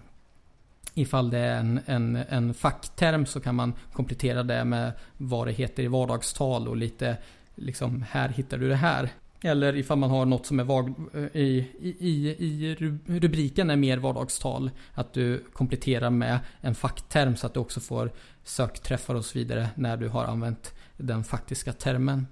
Ifall 0.94 1.30
det 1.30 1.38
är 1.38 1.58
en, 1.58 1.80
en, 1.86 2.16
en 2.16 2.54
fackterm 2.54 3.26
så 3.26 3.40
kan 3.40 3.54
man 3.54 3.72
komplettera 3.92 4.42
det 4.42 4.64
med 4.64 4.92
vad 5.16 5.46
det 5.46 5.52
heter 5.52 5.82
i 5.82 5.86
vardagstal 5.86 6.68
och 6.68 6.76
lite 6.76 7.16
liksom 7.54 8.04
här 8.10 8.28
hittar 8.28 8.58
du 8.58 8.68
det 8.68 8.76
här. 8.76 9.10
Eller 9.44 9.76
ifall 9.76 9.98
man 9.98 10.11
har 10.11 10.26
något 10.26 10.46
som 10.46 10.61
är 10.61 10.64
vag, 10.64 10.94
eh, 11.14 11.22
i, 11.22 11.68
i, 11.81 12.37
i 12.38 12.74
rubriken 13.07 13.70
är 13.70 13.76
mer 13.76 13.98
vardagstal. 13.98 14.70
Att 14.94 15.12
du 15.12 15.44
kompletterar 15.52 16.11
med 16.11 16.38
en 16.61 16.74
fackterm 16.74 17.37
så 17.37 17.46
att 17.46 17.55
du 17.55 17.61
också 17.61 17.81
får 17.81 18.11
sökträffar 18.44 19.14
och 19.14 19.24
så 19.24 19.38
vidare 19.38 19.68
när 19.74 19.96
du 19.96 20.09
har 20.09 20.24
använt 20.24 20.74
den 20.96 21.24
faktiska 21.24 21.72
termen. 21.72 22.26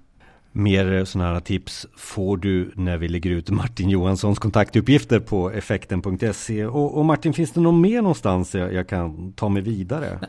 Mer 0.51 1.05
sådana 1.05 1.33
här 1.33 1.39
tips 1.39 1.87
får 1.95 2.37
du 2.37 2.71
när 2.75 2.97
vi 2.97 3.07
lägger 3.07 3.29
ut 3.29 3.49
Martin 3.49 3.89
Johanssons 3.89 4.39
kontaktuppgifter 4.39 5.19
på 5.19 5.51
effekten.se. 5.51 6.65
Och, 6.65 6.97
och, 6.97 7.05
Martin, 7.05 7.33
finns 7.33 7.51
det 7.51 7.61
något 7.61 7.81
mer 7.81 8.01
någonstans 8.01 8.55
jag, 8.55 8.73
jag 8.73 8.87
kan 8.87 9.33
ta 9.33 9.49
mig 9.49 9.61
vidare? 9.61 10.19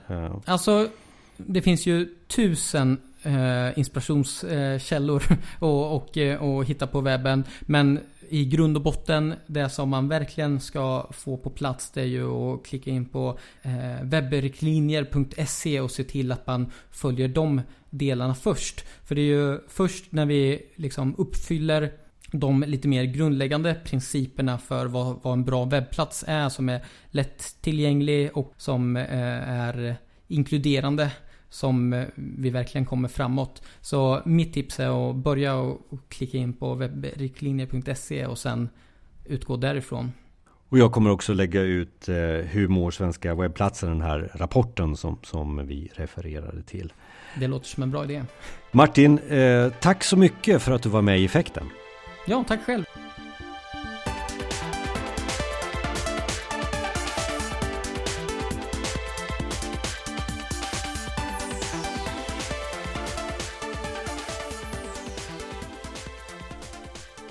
Alltså, 0.44 0.88
det 1.36 1.62
finns 1.62 1.86
ju 1.86 2.14
tusen 2.28 2.98
Eh, 3.22 3.78
inspirationskällor 3.78 5.22
och, 5.58 5.96
och, 5.96 6.18
eh, 6.18 6.42
och 6.42 6.64
hitta 6.64 6.86
på 6.86 7.00
webben. 7.00 7.44
Men 7.60 8.00
i 8.28 8.44
grund 8.44 8.76
och 8.76 8.82
botten, 8.82 9.34
det 9.46 9.68
som 9.68 9.88
man 9.88 10.08
verkligen 10.08 10.60
ska 10.60 11.06
få 11.10 11.36
på 11.36 11.50
plats 11.50 11.90
det 11.90 12.00
är 12.00 12.06
ju 12.06 12.30
att 12.30 12.66
klicka 12.66 12.90
in 12.90 13.04
på 13.04 13.38
eh, 13.62 14.02
webbriktlinjer.se 14.02 15.80
och 15.80 15.90
se 15.90 16.04
till 16.04 16.32
att 16.32 16.46
man 16.46 16.70
följer 16.90 17.28
de 17.28 17.60
delarna 17.90 18.34
först. 18.34 18.84
För 19.04 19.14
det 19.14 19.20
är 19.20 19.26
ju 19.26 19.58
först 19.68 20.12
när 20.12 20.26
vi 20.26 20.66
liksom 20.76 21.14
uppfyller 21.18 21.92
de 22.32 22.64
lite 22.66 22.88
mer 22.88 23.04
grundläggande 23.04 23.74
principerna 23.74 24.58
för 24.58 24.86
vad, 24.86 25.16
vad 25.22 25.32
en 25.32 25.44
bra 25.44 25.64
webbplats 25.64 26.24
är 26.26 26.48
som 26.48 26.68
är 26.68 26.84
lättillgänglig 27.10 28.30
och 28.34 28.52
som 28.56 28.96
eh, 28.96 29.50
är 29.50 29.96
inkluderande 30.28 31.10
som 31.52 31.92
eh, 31.92 32.04
vi 32.14 32.50
verkligen 32.50 32.84
kommer 32.84 33.08
framåt. 33.08 33.62
Så 33.80 34.22
mitt 34.24 34.52
tips 34.52 34.80
är 34.80 35.10
att 35.10 35.16
börja 35.16 35.56
och 35.56 35.78
klicka 36.08 36.38
in 36.38 36.52
på 36.52 36.74
webbriktlinjer.se 36.74 38.26
och 38.26 38.38
sen 38.38 38.68
utgå 39.24 39.56
därifrån. 39.56 40.12
Och 40.68 40.78
jag 40.78 40.92
kommer 40.92 41.10
också 41.10 41.34
lägga 41.34 41.60
ut 41.60 42.08
eh, 42.08 42.14
hur 42.24 42.68
mår 42.68 42.90
svenska 42.90 43.34
webbplatser, 43.34 43.88
den 43.88 44.00
här 44.00 44.30
rapporten 44.34 44.96
som, 44.96 45.18
som 45.22 45.66
vi 45.66 45.90
refererade 45.94 46.62
till. 46.62 46.92
Det 47.40 47.46
låter 47.46 47.66
som 47.66 47.82
en 47.82 47.90
bra 47.90 48.04
idé. 48.04 48.22
Martin, 48.70 49.18
eh, 49.18 49.72
tack 49.80 50.04
så 50.04 50.16
mycket 50.16 50.62
för 50.62 50.72
att 50.72 50.82
du 50.82 50.88
var 50.88 51.02
med 51.02 51.20
i 51.20 51.24
effekten. 51.24 51.66
Ja, 52.26 52.44
tack 52.48 52.64
själv. 52.64 52.84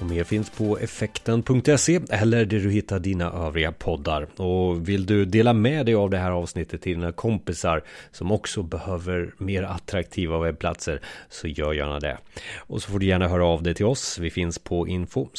Mer 0.01 0.23
finns 0.23 0.49
på 0.49 0.77
effekten.se 0.77 1.99
eller 2.09 2.45
där 2.45 2.59
du 2.59 2.71
hittar 2.71 2.99
dina 2.99 3.31
övriga 3.31 3.71
poddar. 3.71 4.41
Och 4.41 4.89
vill 4.89 5.05
du 5.05 5.25
dela 5.25 5.53
med 5.53 5.85
dig 5.85 5.95
av 5.95 6.09
det 6.09 6.17
här 6.17 6.31
avsnittet 6.31 6.81
till 6.81 6.93
dina 6.93 7.11
kompisar 7.11 7.83
som 8.11 8.31
också 8.31 8.63
behöver 8.63 9.33
mer 9.37 9.63
attraktiva 9.63 10.39
webbplatser 10.39 11.01
så 11.29 11.47
gör 11.47 11.73
gärna 11.73 11.99
det. 11.99 12.17
Och 12.57 12.81
så 12.81 12.91
får 12.91 12.99
du 12.99 13.05
gärna 13.05 13.27
höra 13.27 13.45
av 13.45 13.63
dig 13.63 13.73
till 13.73 13.85
oss. 13.85 14.17
Vi 14.19 14.29
finns 14.29 14.59
på 14.59 14.87
info 14.87 15.29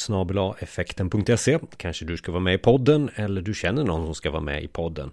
effekten.se. 0.59 1.59
Kanske 1.77 2.05
du 2.05 2.17
ska 2.17 2.31
vara 2.31 2.43
med 2.43 2.53
i 2.53 2.57
podden 2.57 3.09
eller 3.15 3.41
du 3.41 3.53
känner 3.53 3.83
någon 3.83 4.05
som 4.05 4.15
ska 4.15 4.31
vara 4.31 4.41
med 4.41 4.63
i 4.63 4.67
podden. 4.67 5.11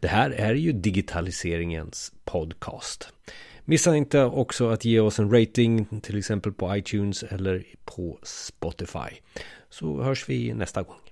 Det 0.00 0.08
här 0.08 0.30
är 0.30 0.54
ju 0.54 0.72
digitaliseringens 0.72 2.12
podcast. 2.24 3.12
Missa 3.70 3.96
inte 3.96 4.24
också 4.24 4.68
att 4.68 4.84
ge 4.84 5.00
oss 5.00 5.18
en 5.18 5.30
rating 5.30 6.00
till 6.00 6.18
exempel 6.18 6.52
på 6.52 6.76
iTunes 6.76 7.22
eller 7.22 7.64
på 7.84 8.18
Spotify. 8.22 9.20
Så 9.68 10.02
hörs 10.02 10.28
vi 10.28 10.54
nästa 10.54 10.82
gång. 10.82 11.09